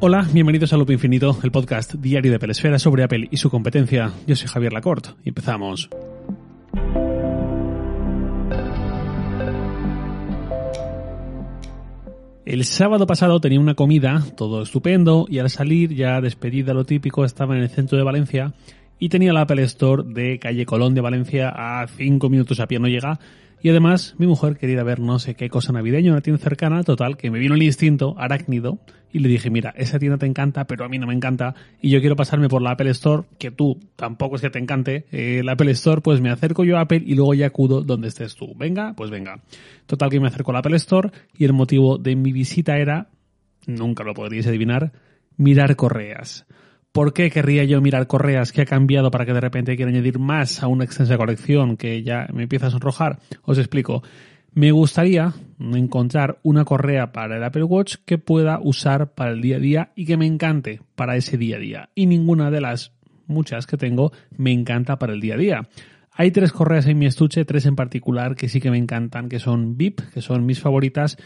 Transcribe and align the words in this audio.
Hola, 0.00 0.24
bienvenidos 0.32 0.72
a 0.72 0.76
Loop 0.76 0.92
Infinito, 0.92 1.36
el 1.42 1.50
podcast 1.50 1.94
diario 1.94 2.30
de 2.30 2.38
Pelesfera 2.38 2.78
sobre 2.78 3.02
Apple 3.02 3.26
y 3.32 3.36
su 3.36 3.50
competencia. 3.50 4.12
Yo 4.28 4.36
soy 4.36 4.46
Javier 4.46 4.72
Lacorte 4.72 5.08
empezamos. 5.24 5.90
El 12.46 12.64
sábado 12.64 13.08
pasado 13.08 13.40
tenía 13.40 13.58
una 13.58 13.74
comida, 13.74 14.22
todo 14.36 14.62
estupendo, 14.62 15.26
y 15.28 15.40
al 15.40 15.50
salir, 15.50 15.92
ya 15.92 16.20
despedida 16.20 16.74
lo 16.74 16.84
típico, 16.84 17.24
estaba 17.24 17.56
en 17.56 17.62
el 17.62 17.68
centro 17.68 17.98
de 17.98 18.04
Valencia 18.04 18.54
y 19.00 19.08
tenía 19.08 19.32
la 19.32 19.40
Apple 19.40 19.64
Store 19.64 20.04
de 20.06 20.38
calle 20.38 20.64
Colón 20.64 20.94
de 20.94 21.00
Valencia 21.00 21.48
a 21.48 21.88
5 21.88 22.28
minutos 22.28 22.60
a 22.60 22.68
pie 22.68 22.78
no 22.78 22.86
llega 22.86 23.18
y 23.62 23.70
además, 23.70 24.14
mi 24.18 24.26
mujer 24.26 24.56
quería 24.56 24.82
ver 24.82 25.00
no 25.00 25.18
sé 25.18 25.34
qué 25.34 25.48
cosa 25.48 25.72
navideña, 25.72 26.12
una 26.12 26.20
tienda 26.20 26.42
cercana, 26.42 26.84
total, 26.84 27.16
que 27.16 27.30
me 27.30 27.38
vino 27.38 27.54
el 27.54 27.62
instinto 27.62 28.14
arácnido 28.18 28.78
y 29.12 29.20
le 29.20 29.28
dije, 29.28 29.50
mira, 29.50 29.72
esa 29.76 29.98
tienda 29.98 30.18
te 30.18 30.26
encanta, 30.26 30.66
pero 30.66 30.84
a 30.84 30.88
mí 30.88 30.98
no 30.98 31.06
me 31.06 31.14
encanta 31.14 31.54
y 31.80 31.90
yo 31.90 32.00
quiero 32.00 32.14
pasarme 32.14 32.48
por 32.48 32.62
la 32.62 32.72
Apple 32.72 32.90
Store, 32.90 33.24
que 33.38 33.50
tú 33.50 33.80
tampoco 33.96 34.36
es 34.36 34.42
que 34.42 34.50
te 34.50 34.58
encante, 34.58 35.06
eh, 35.10 35.42
la 35.44 35.52
Apple 35.52 35.70
Store, 35.72 36.00
pues 36.00 36.20
me 36.20 36.30
acerco 36.30 36.64
yo 36.64 36.78
a 36.78 36.82
Apple 36.82 37.02
y 37.04 37.14
luego 37.14 37.34
ya 37.34 37.46
acudo 37.46 37.82
donde 37.82 38.08
estés 38.08 38.36
tú. 38.36 38.54
Venga, 38.56 38.94
pues 38.94 39.10
venga. 39.10 39.40
Total 39.86 40.10
que 40.10 40.20
me 40.20 40.28
acerco 40.28 40.50
a 40.50 40.54
la 40.54 40.58
Apple 40.60 40.76
Store 40.76 41.10
y 41.36 41.44
el 41.44 41.52
motivo 41.52 41.98
de 41.98 42.16
mi 42.16 42.32
visita 42.32 42.78
era, 42.78 43.08
nunca 43.66 44.04
lo 44.04 44.14
podríais 44.14 44.46
adivinar, 44.46 44.92
mirar 45.36 45.74
correas. 45.76 46.46
¿Por 46.92 47.12
qué 47.12 47.30
querría 47.30 47.64
yo 47.64 47.80
mirar 47.80 48.06
correas? 48.06 48.52
¿Qué 48.52 48.62
ha 48.62 48.66
cambiado 48.66 49.10
para 49.10 49.26
que 49.26 49.32
de 49.32 49.40
repente 49.40 49.76
quiera 49.76 49.90
añadir 49.90 50.18
más 50.18 50.62
a 50.62 50.68
una 50.68 50.84
extensa 50.84 51.16
colección 51.16 51.76
que 51.76 52.02
ya 52.02 52.26
me 52.32 52.44
empieza 52.44 52.68
a 52.68 52.70
sonrojar? 52.70 53.18
Os 53.42 53.58
explico. 53.58 54.02
Me 54.54 54.72
gustaría 54.72 55.34
encontrar 55.60 56.38
una 56.42 56.64
correa 56.64 57.12
para 57.12 57.36
el 57.36 57.44
Apple 57.44 57.64
Watch 57.64 57.96
que 58.04 58.18
pueda 58.18 58.58
usar 58.60 59.12
para 59.14 59.32
el 59.32 59.42
día 59.42 59.56
a 59.56 59.60
día 59.60 59.92
y 59.94 60.06
que 60.06 60.16
me 60.16 60.26
encante 60.26 60.80
para 60.94 61.16
ese 61.16 61.36
día 61.36 61.56
a 61.56 61.60
día. 61.60 61.90
Y 61.94 62.06
ninguna 62.06 62.50
de 62.50 62.62
las 62.62 62.92
muchas 63.26 63.66
que 63.66 63.76
tengo 63.76 64.10
me 64.36 64.52
encanta 64.52 64.98
para 64.98 65.12
el 65.12 65.20
día 65.20 65.34
a 65.34 65.38
día. 65.38 65.68
Hay 66.10 66.32
tres 66.32 66.52
correas 66.52 66.86
en 66.86 66.98
mi 66.98 67.06
estuche, 67.06 67.44
tres 67.44 67.66
en 67.66 67.76
particular 67.76 68.34
que 68.34 68.48
sí 68.48 68.60
que 68.60 68.72
me 68.72 68.78
encantan, 68.78 69.28
que 69.28 69.38
son 69.38 69.76
VIP, 69.76 70.00
que 70.12 70.22
son 70.22 70.46
mis 70.46 70.58
favoritas 70.58 71.16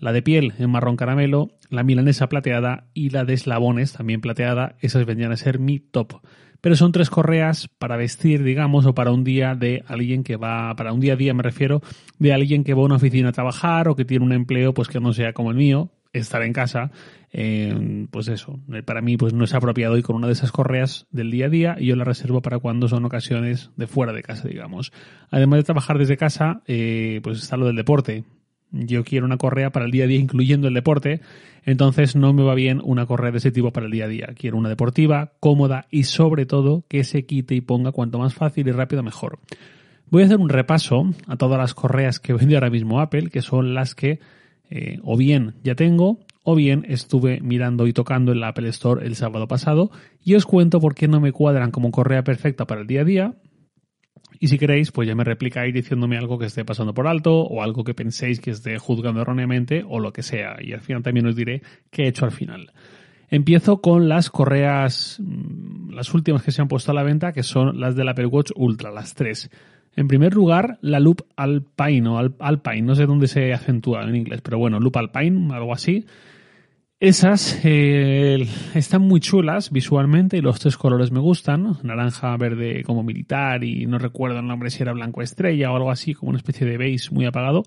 la 0.00 0.12
de 0.12 0.22
piel 0.22 0.54
en 0.58 0.70
marrón 0.70 0.96
caramelo, 0.96 1.50
la 1.68 1.84
milanesa 1.84 2.28
plateada 2.28 2.88
y 2.94 3.10
la 3.10 3.24
de 3.24 3.34
eslabones 3.34 3.92
también 3.92 4.20
plateada, 4.20 4.76
esas 4.80 5.06
vendrían 5.06 5.32
a 5.32 5.36
ser 5.36 5.58
mi 5.58 5.78
top. 5.78 6.20
Pero 6.60 6.76
son 6.76 6.92
tres 6.92 7.08
correas 7.08 7.68
para 7.78 7.96
vestir, 7.96 8.42
digamos, 8.42 8.84
o 8.84 8.94
para 8.94 9.12
un 9.12 9.24
día 9.24 9.54
de 9.54 9.82
alguien 9.86 10.24
que 10.24 10.36
va, 10.36 10.74
para 10.74 10.92
un 10.92 11.00
día 11.00 11.14
a 11.14 11.16
día 11.16 11.32
me 11.32 11.42
refiero, 11.42 11.80
de 12.18 12.34
alguien 12.34 12.64
que 12.64 12.74
va 12.74 12.82
a 12.82 12.86
una 12.86 12.96
oficina 12.96 13.30
a 13.30 13.32
trabajar 13.32 13.88
o 13.88 13.96
que 13.96 14.04
tiene 14.04 14.24
un 14.24 14.32
empleo 14.32 14.74
pues 14.74 14.88
que 14.88 15.00
no 15.00 15.12
sea 15.12 15.32
como 15.32 15.50
el 15.50 15.56
mío, 15.56 15.90
estar 16.12 16.42
en 16.42 16.52
casa, 16.52 16.90
eh, 17.32 18.06
pues 18.10 18.28
eso, 18.28 18.58
para 18.84 19.00
mí 19.00 19.16
pues 19.16 19.32
no 19.32 19.44
es 19.44 19.54
apropiado 19.54 19.96
ir 19.96 20.02
con 20.02 20.16
una 20.16 20.26
de 20.26 20.32
esas 20.32 20.50
correas 20.50 21.06
del 21.10 21.30
día 21.30 21.46
a 21.46 21.48
día 21.48 21.76
y 21.78 21.86
yo 21.86 21.96
la 21.96 22.04
reservo 22.04 22.42
para 22.42 22.58
cuando 22.58 22.88
son 22.88 23.04
ocasiones 23.04 23.70
de 23.76 23.86
fuera 23.86 24.12
de 24.12 24.22
casa, 24.22 24.48
digamos. 24.48 24.92
Además 25.30 25.60
de 25.60 25.64
trabajar 25.64 25.98
desde 25.98 26.16
casa, 26.16 26.62
eh, 26.66 27.20
pues 27.22 27.38
está 27.38 27.56
lo 27.56 27.66
del 27.66 27.76
deporte 27.76 28.24
yo 28.72 29.04
quiero 29.04 29.26
una 29.26 29.36
correa 29.36 29.70
para 29.70 29.86
el 29.86 29.90
día 29.90 30.04
a 30.04 30.06
día, 30.06 30.18
incluyendo 30.18 30.68
el 30.68 30.74
deporte, 30.74 31.20
entonces 31.64 32.16
no 32.16 32.32
me 32.32 32.42
va 32.42 32.54
bien 32.54 32.80
una 32.82 33.06
correa 33.06 33.32
de 33.32 33.38
ese 33.38 33.50
tipo 33.50 33.72
para 33.72 33.86
el 33.86 33.92
día 33.92 34.04
a 34.04 34.08
día. 34.08 34.28
Quiero 34.36 34.56
una 34.56 34.68
deportiva, 34.68 35.32
cómoda 35.40 35.86
y 35.90 36.04
sobre 36.04 36.46
todo 36.46 36.84
que 36.88 37.04
se 37.04 37.26
quite 37.26 37.54
y 37.54 37.60
ponga 37.60 37.92
cuanto 37.92 38.18
más 38.18 38.34
fácil 38.34 38.68
y 38.68 38.72
rápido 38.72 39.02
mejor. 39.02 39.38
Voy 40.10 40.22
a 40.22 40.26
hacer 40.26 40.38
un 40.38 40.48
repaso 40.48 41.04
a 41.26 41.36
todas 41.36 41.58
las 41.58 41.74
correas 41.74 42.18
que 42.18 42.32
vende 42.34 42.54
ahora 42.54 42.70
mismo 42.70 43.00
Apple, 43.00 43.30
que 43.30 43.42
son 43.42 43.74
las 43.74 43.94
que 43.94 44.20
eh, 44.70 44.98
o 45.02 45.16
bien 45.16 45.54
ya 45.62 45.74
tengo 45.74 46.18
o 46.42 46.54
bien 46.54 46.86
estuve 46.88 47.40
mirando 47.40 47.86
y 47.86 47.92
tocando 47.92 48.32
en 48.32 48.40
la 48.40 48.48
Apple 48.48 48.68
Store 48.68 49.06
el 49.06 49.14
sábado 49.14 49.46
pasado 49.46 49.90
y 50.24 50.34
os 50.34 50.46
cuento 50.46 50.80
por 50.80 50.94
qué 50.94 51.06
no 51.06 51.20
me 51.20 51.32
cuadran 51.32 51.70
como 51.70 51.90
correa 51.90 52.24
perfecta 52.24 52.66
para 52.66 52.80
el 52.80 52.86
día 52.86 53.02
a 53.02 53.04
día 53.04 53.34
y 54.38 54.48
si 54.48 54.58
queréis, 54.58 54.90
pues 54.90 55.06
ya 55.06 55.14
me 55.14 55.22
replicáis 55.22 55.74
diciéndome 55.74 56.16
algo 56.16 56.38
que 56.38 56.46
esté 56.46 56.64
pasando 56.64 56.94
por 56.94 57.06
alto 57.06 57.42
o 57.42 57.62
algo 57.62 57.84
que 57.84 57.92
penséis 57.92 58.40
que 58.40 58.52
esté 58.52 58.78
juzgando 58.78 59.20
erróneamente 59.20 59.84
o 59.86 60.00
lo 60.00 60.14
que 60.14 60.22
sea. 60.22 60.56
Y 60.60 60.72
al 60.72 60.80
final 60.80 61.02
también 61.02 61.26
os 61.26 61.36
diré 61.36 61.62
qué 61.90 62.04
he 62.04 62.08
hecho 62.08 62.24
al 62.24 62.32
final. 62.32 62.72
Empiezo 63.28 63.82
con 63.82 64.08
las 64.08 64.30
correas, 64.30 65.20
mm, 65.20 65.90
las 65.92 66.14
últimas 66.14 66.42
que 66.42 66.52
se 66.52 66.62
han 66.62 66.68
puesto 66.68 66.90
a 66.90 66.94
la 66.94 67.02
venta, 67.02 67.32
que 67.32 67.42
son 67.42 67.78
las 67.78 67.94
del 67.96 68.08
Apple 68.08 68.26
Watch 68.26 68.50
Ultra, 68.56 68.90
las 68.90 69.14
tres. 69.14 69.50
En 69.94 70.08
primer 70.08 70.34
lugar, 70.34 70.78
la 70.80 71.00
Loop 71.00 71.22
Alpine 71.36 72.08
o 72.08 72.18
Alpine, 72.38 72.82
no 72.82 72.94
sé 72.94 73.04
dónde 73.04 73.28
se 73.28 73.52
acentúa 73.52 74.04
en 74.04 74.16
inglés, 74.16 74.40
pero 74.40 74.58
bueno, 74.58 74.80
Loop 74.80 74.96
Alpine, 74.96 75.54
algo 75.54 75.74
así. 75.74 76.06
Esas 77.00 77.58
eh, 77.64 78.46
están 78.74 79.00
muy 79.00 79.20
chulas 79.20 79.70
visualmente 79.70 80.36
y 80.36 80.42
los 80.42 80.60
tres 80.60 80.76
colores 80.76 81.10
me 81.10 81.18
gustan, 81.18 81.78
naranja, 81.82 82.36
verde 82.36 82.84
como 82.84 83.02
militar 83.02 83.64
y 83.64 83.86
no 83.86 83.96
recuerdo 83.96 84.40
el 84.40 84.46
nombre 84.46 84.68
si 84.68 84.82
era 84.82 84.92
blanco 84.92 85.22
estrella 85.22 85.72
o 85.72 85.76
algo 85.76 85.90
así, 85.90 86.12
como 86.12 86.28
una 86.28 86.36
especie 86.36 86.66
de 86.66 86.76
beige 86.76 87.10
muy 87.10 87.24
apagado. 87.24 87.62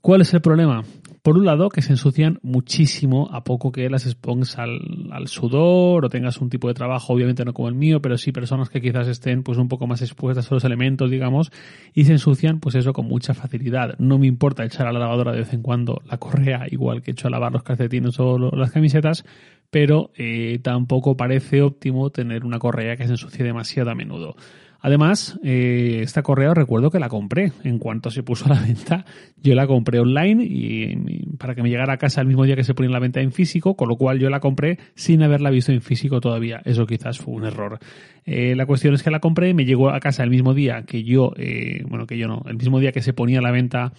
¿Cuál 0.00 0.20
es 0.20 0.32
el 0.34 0.40
problema? 0.40 0.84
Por 1.28 1.36
un 1.36 1.44
lado, 1.44 1.68
que 1.68 1.82
se 1.82 1.92
ensucian 1.92 2.38
muchísimo 2.40 3.28
a 3.30 3.44
poco 3.44 3.70
que 3.70 3.90
las 3.90 4.06
expongas 4.06 4.56
al, 4.56 5.28
sudor 5.28 6.06
o 6.06 6.08
tengas 6.08 6.40
un 6.40 6.48
tipo 6.48 6.68
de 6.68 6.72
trabajo, 6.72 7.12
obviamente 7.12 7.44
no 7.44 7.52
como 7.52 7.68
el 7.68 7.74
mío, 7.74 8.00
pero 8.00 8.16
sí 8.16 8.32
personas 8.32 8.70
que 8.70 8.80
quizás 8.80 9.08
estén 9.08 9.42
pues 9.42 9.58
un 9.58 9.68
poco 9.68 9.86
más 9.86 10.00
expuestas 10.00 10.50
a 10.50 10.54
los 10.54 10.64
elementos, 10.64 11.10
digamos, 11.10 11.52
y 11.92 12.06
se 12.06 12.12
ensucian 12.12 12.60
pues 12.60 12.76
eso 12.76 12.94
con 12.94 13.04
mucha 13.04 13.34
facilidad. 13.34 13.94
No 13.98 14.18
me 14.18 14.26
importa 14.26 14.64
echar 14.64 14.86
a 14.86 14.92
la 14.92 15.00
lavadora 15.00 15.32
de 15.32 15.40
vez 15.40 15.52
en 15.52 15.60
cuando 15.60 16.00
la 16.06 16.16
correa, 16.16 16.64
igual 16.70 17.02
que 17.02 17.10
echo 17.10 17.28
a 17.28 17.30
lavar 17.30 17.52
los 17.52 17.62
calcetines 17.62 18.18
o 18.20 18.38
las 18.38 18.72
camisetas, 18.72 19.26
pero 19.68 20.12
eh, 20.16 20.60
tampoco 20.62 21.18
parece 21.18 21.60
óptimo 21.60 22.08
tener 22.08 22.46
una 22.46 22.58
correa 22.58 22.96
que 22.96 23.04
se 23.04 23.12
ensucie 23.12 23.44
demasiado 23.44 23.90
a 23.90 23.94
menudo. 23.94 24.34
Además, 24.80 25.38
eh, 25.42 26.00
esta 26.02 26.22
correa 26.22 26.54
recuerdo 26.54 26.90
que 26.90 27.00
la 27.00 27.08
compré. 27.08 27.52
En 27.64 27.78
cuanto 27.78 28.10
se 28.10 28.22
puso 28.22 28.46
a 28.46 28.54
la 28.54 28.60
venta, 28.60 29.04
yo 29.42 29.54
la 29.54 29.66
compré 29.66 29.98
online 29.98 30.44
y, 30.44 31.26
para 31.36 31.54
que 31.54 31.62
me 31.62 31.68
llegara 31.68 31.94
a 31.94 31.96
casa 31.96 32.20
el 32.20 32.28
mismo 32.28 32.44
día 32.44 32.54
que 32.54 32.64
se 32.64 32.74
ponía 32.74 32.88
en 32.88 32.92
la 32.92 33.00
venta 33.00 33.20
en 33.20 33.32
físico, 33.32 33.76
con 33.76 33.88
lo 33.88 33.96
cual 33.96 34.18
yo 34.20 34.30
la 34.30 34.40
compré 34.40 34.78
sin 34.94 35.22
haberla 35.22 35.50
visto 35.50 35.72
en 35.72 35.80
físico 35.80 36.20
todavía. 36.20 36.62
Eso 36.64 36.86
quizás 36.86 37.18
fue 37.18 37.34
un 37.34 37.44
error. 37.44 37.78
Eh, 38.24 38.54
la 38.54 38.66
cuestión 38.66 38.94
es 38.94 39.02
que 39.02 39.10
la 39.10 39.20
compré, 39.20 39.52
me 39.52 39.64
llegó 39.64 39.90
a 39.90 39.98
casa 40.00 40.22
el 40.22 40.30
mismo 40.30 40.54
día 40.54 40.82
que 40.82 41.02
yo, 41.02 41.32
eh, 41.36 41.82
bueno, 41.88 42.06
que 42.06 42.16
yo 42.16 42.28
no, 42.28 42.42
el 42.46 42.56
mismo 42.56 42.78
día 42.78 42.92
que 42.92 43.02
se 43.02 43.12
ponía 43.12 43.40
a 43.40 43.42
la 43.42 43.50
venta 43.50 43.92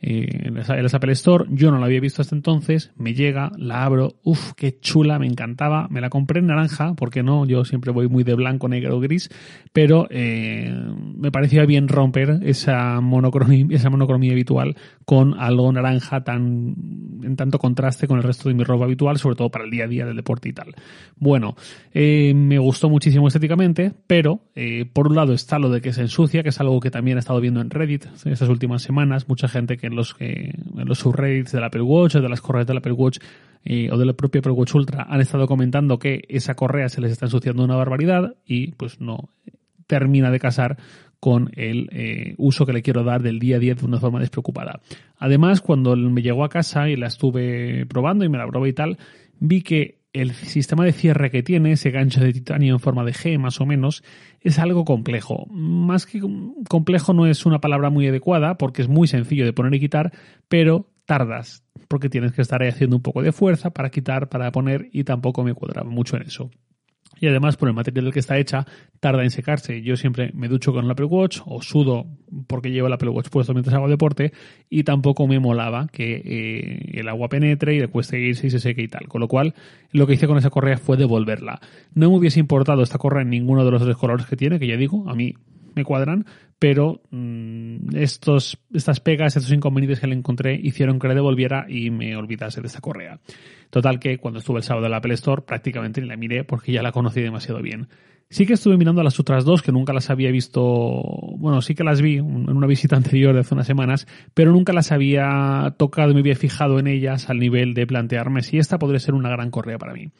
eh, 0.00 0.28
en 0.44 0.56
el 0.56 0.86
Apple 0.92 1.12
Store. 1.12 1.44
Yo 1.50 1.72
no 1.72 1.78
la 1.78 1.86
había 1.86 2.00
visto 2.00 2.22
hasta 2.22 2.36
entonces. 2.36 2.92
Me 2.96 3.14
llega, 3.14 3.50
la 3.56 3.84
abro. 3.84 4.14
Uf, 4.22 4.52
qué 4.54 4.78
chula, 4.78 5.18
me 5.18 5.26
encantaba. 5.26 5.88
Me 5.90 6.00
la 6.00 6.08
compré 6.08 6.38
en 6.38 6.46
naranja, 6.46 6.94
porque 6.94 7.22
no, 7.22 7.46
yo 7.46 7.64
siempre 7.64 7.90
voy 7.90 8.08
muy 8.08 8.22
de 8.22 8.34
blanco, 8.34 8.68
negro, 8.68 9.00
gris. 9.00 9.28
Pero 9.72 10.06
eh, 10.10 10.72
me 11.16 11.32
parecía 11.32 11.64
bien 11.64 11.88
romper 11.88 12.40
esa 12.44 13.00
monocromía, 13.00 13.66
esa 13.70 13.90
monocromía 13.90 14.32
habitual 14.32 14.76
con 15.04 15.34
algo 15.38 15.72
naranja 15.72 16.22
tan 16.22 16.76
en 17.22 17.34
tanto 17.36 17.58
contraste 17.58 18.06
con 18.06 18.18
el 18.18 18.22
resto 18.22 18.48
de 18.48 18.54
mi 18.54 18.62
ropa 18.62 18.84
habitual, 18.84 19.18
sobre 19.18 19.34
todo 19.34 19.50
para 19.50 19.64
el 19.64 19.70
día 19.70 19.84
a 19.84 19.88
día 19.88 20.06
del 20.06 20.16
deporte 20.16 20.48
y 20.48 20.52
tal. 20.52 20.74
Bueno, 21.16 21.56
eh, 21.92 22.32
me 22.34 22.58
gustó 22.58 22.88
muchísimo 22.88 23.26
estéticamente, 23.26 23.92
pero 24.06 24.42
por 24.92 25.08
un 25.08 25.14
lado 25.14 25.32
está 25.32 25.58
lo 25.58 25.70
de 25.70 25.80
que 25.80 25.92
se 25.92 26.02
ensucia, 26.02 26.42
que 26.42 26.48
es 26.50 26.60
algo 26.60 26.80
que 26.80 26.90
también 26.90 27.16
he 27.16 27.20
estado 27.20 27.40
viendo 27.40 27.60
en 27.60 27.70
Reddit 27.70 28.06
estas 28.24 28.48
últimas 28.48 28.82
semanas. 28.82 29.28
Mucha 29.28 29.48
gente 29.48 29.76
que 29.76 29.87
en 29.88 29.96
los, 29.96 30.14
en 30.20 30.86
los 30.86 30.98
subreddits 30.98 31.52
del 31.52 31.64
Apple 31.64 31.82
Watch 31.82 32.16
o 32.16 32.20
de 32.20 32.28
las 32.28 32.40
correas 32.40 32.66
del 32.66 32.78
Apple 32.78 32.92
Watch 32.92 33.18
eh, 33.64 33.90
o 33.90 33.98
del 33.98 34.14
propio 34.14 34.40
Apple 34.40 34.52
Watch 34.52 34.74
Ultra 34.74 35.06
han 35.08 35.20
estado 35.20 35.46
comentando 35.46 35.98
que 35.98 36.22
esa 36.28 36.54
correa 36.54 36.88
se 36.88 37.00
les 37.00 37.12
está 37.12 37.26
ensuciando 37.26 37.64
una 37.64 37.76
barbaridad 37.76 38.36
y 38.46 38.72
pues 38.72 39.00
no 39.00 39.30
termina 39.86 40.30
de 40.30 40.38
casar 40.38 40.76
con 41.20 41.50
el 41.56 41.88
eh, 41.92 42.34
uso 42.38 42.64
que 42.64 42.72
le 42.72 42.82
quiero 42.82 43.02
dar 43.02 43.22
del 43.22 43.40
día 43.40 43.56
a 43.56 43.58
día 43.58 43.74
de 43.74 43.84
una 43.84 43.98
forma 43.98 44.20
despreocupada. 44.20 44.80
Además, 45.18 45.60
cuando 45.60 45.96
me 45.96 46.22
llegó 46.22 46.44
a 46.44 46.48
casa 46.48 46.88
y 46.88 46.96
la 46.96 47.08
estuve 47.08 47.86
probando 47.86 48.24
y 48.24 48.28
me 48.28 48.38
la 48.38 48.46
probé 48.46 48.68
y 48.68 48.72
tal, 48.72 48.98
vi 49.40 49.62
que 49.62 49.97
el 50.12 50.32
sistema 50.32 50.84
de 50.84 50.92
cierre 50.92 51.30
que 51.30 51.42
tiene, 51.42 51.72
ese 51.72 51.90
gancho 51.90 52.20
de 52.20 52.32
titanio 52.32 52.74
en 52.74 52.80
forma 52.80 53.04
de 53.04 53.12
G 53.12 53.38
más 53.38 53.60
o 53.60 53.66
menos, 53.66 54.02
es 54.40 54.58
algo 54.58 54.84
complejo. 54.84 55.46
Más 55.50 56.06
que 56.06 56.20
complejo 56.68 57.12
no 57.12 57.26
es 57.26 57.46
una 57.46 57.60
palabra 57.60 57.90
muy 57.90 58.06
adecuada 58.08 58.56
porque 58.56 58.82
es 58.82 58.88
muy 58.88 59.06
sencillo 59.08 59.44
de 59.44 59.52
poner 59.52 59.74
y 59.74 59.80
quitar, 59.80 60.12
pero 60.48 60.90
tardas 61.04 61.62
porque 61.88 62.10
tienes 62.10 62.32
que 62.32 62.42
estar 62.42 62.62
ahí 62.62 62.68
haciendo 62.68 62.96
un 62.96 63.02
poco 63.02 63.22
de 63.22 63.32
fuerza 63.32 63.70
para 63.70 63.90
quitar, 63.90 64.28
para 64.28 64.52
poner 64.52 64.88
y 64.92 65.04
tampoco 65.04 65.42
me 65.42 65.54
cuadraba 65.54 65.90
mucho 65.90 66.16
en 66.16 66.22
eso 66.22 66.50
y 67.20 67.26
además 67.26 67.56
por 67.56 67.68
el 67.68 67.74
material 67.74 68.12
que 68.12 68.20
está 68.20 68.38
hecha 68.38 68.66
tarda 69.00 69.22
en 69.22 69.30
secarse. 69.30 69.82
Yo 69.82 69.96
siempre 69.96 70.30
me 70.34 70.48
ducho 70.48 70.72
con 70.72 70.84
el 70.84 70.90
Apple 70.90 71.06
Watch 71.06 71.40
o 71.46 71.62
sudo 71.62 72.06
porque 72.46 72.70
llevo 72.70 72.86
el 72.86 72.92
Apple 72.92 73.10
Watch 73.10 73.28
puesto 73.28 73.52
mientras 73.52 73.74
hago 73.74 73.88
deporte 73.88 74.32
y 74.68 74.84
tampoco 74.84 75.26
me 75.26 75.38
molaba 75.38 75.88
que 75.88 76.22
eh, 76.24 77.00
el 77.00 77.08
agua 77.08 77.28
penetre 77.28 77.74
y 77.74 77.80
le 77.80 77.88
cueste 77.88 78.20
irse 78.20 78.46
y 78.46 78.50
se 78.50 78.58
seque 78.58 78.82
y 78.82 78.88
tal. 78.88 79.08
Con 79.08 79.20
lo 79.20 79.28
cual 79.28 79.54
lo 79.92 80.06
que 80.06 80.14
hice 80.14 80.26
con 80.26 80.38
esa 80.38 80.50
correa 80.50 80.78
fue 80.78 80.96
devolverla. 80.96 81.60
No 81.94 82.10
me 82.10 82.16
hubiese 82.16 82.40
importado 82.40 82.82
esta 82.82 82.98
correa 82.98 83.22
en 83.22 83.30
ninguno 83.30 83.64
de 83.64 83.70
los 83.70 83.82
tres 83.82 83.96
colores 83.96 84.26
que 84.26 84.36
tiene, 84.36 84.58
que 84.58 84.66
ya 84.66 84.76
digo, 84.76 85.08
a 85.08 85.14
mí 85.14 85.34
me 85.78 85.84
cuadran, 85.84 86.26
pero 86.58 87.00
mm, 87.10 87.96
estos, 87.96 88.58
estas 88.74 89.00
pegas, 89.00 89.36
estos 89.36 89.52
inconvenientes 89.52 90.00
que 90.00 90.06
le 90.06 90.14
encontré 90.14 90.58
hicieron 90.60 90.98
que 90.98 91.08
le 91.08 91.14
devolviera 91.14 91.66
y 91.68 91.90
me 91.90 92.16
olvidase 92.16 92.60
de 92.60 92.66
esta 92.66 92.80
correa. 92.80 93.20
Total 93.70 93.98
que 94.00 94.18
cuando 94.18 94.40
estuve 94.40 94.58
el 94.58 94.64
sábado 94.64 94.86
en 94.86 94.90
la 94.90 94.98
Apple 94.98 95.14
Store 95.14 95.42
prácticamente 95.42 96.00
ni 96.00 96.08
la 96.08 96.16
miré 96.16 96.44
porque 96.44 96.72
ya 96.72 96.82
la 96.82 96.92
conocí 96.92 97.20
demasiado 97.20 97.62
bien. 97.62 97.88
Sí 98.30 98.44
que 98.44 98.54
estuve 98.54 98.76
mirando 98.76 99.02
las 99.02 99.18
otras 99.18 99.46
dos, 99.46 99.62
que 99.62 99.72
nunca 99.72 99.94
las 99.94 100.10
había 100.10 100.30
visto, 100.30 100.60
bueno, 101.38 101.62
sí 101.62 101.74
que 101.74 101.82
las 101.82 102.02
vi 102.02 102.16
en 102.16 102.50
una 102.50 102.66
visita 102.66 102.96
anterior 102.96 103.32
de 103.32 103.40
hace 103.40 103.54
unas 103.54 103.66
semanas, 103.66 104.06
pero 104.34 104.52
nunca 104.52 104.74
las 104.74 104.92
había 104.92 105.74
tocado 105.78 106.12
me 106.12 106.20
había 106.20 106.36
fijado 106.36 106.78
en 106.78 106.88
ellas 106.88 107.30
al 107.30 107.38
nivel 107.38 107.72
de 107.72 107.86
plantearme 107.86 108.42
si 108.42 108.58
esta 108.58 108.78
podría 108.78 109.00
ser 109.00 109.14
una 109.14 109.30
gran 109.30 109.50
correa 109.50 109.78
para 109.78 109.94
mí. 109.94 110.10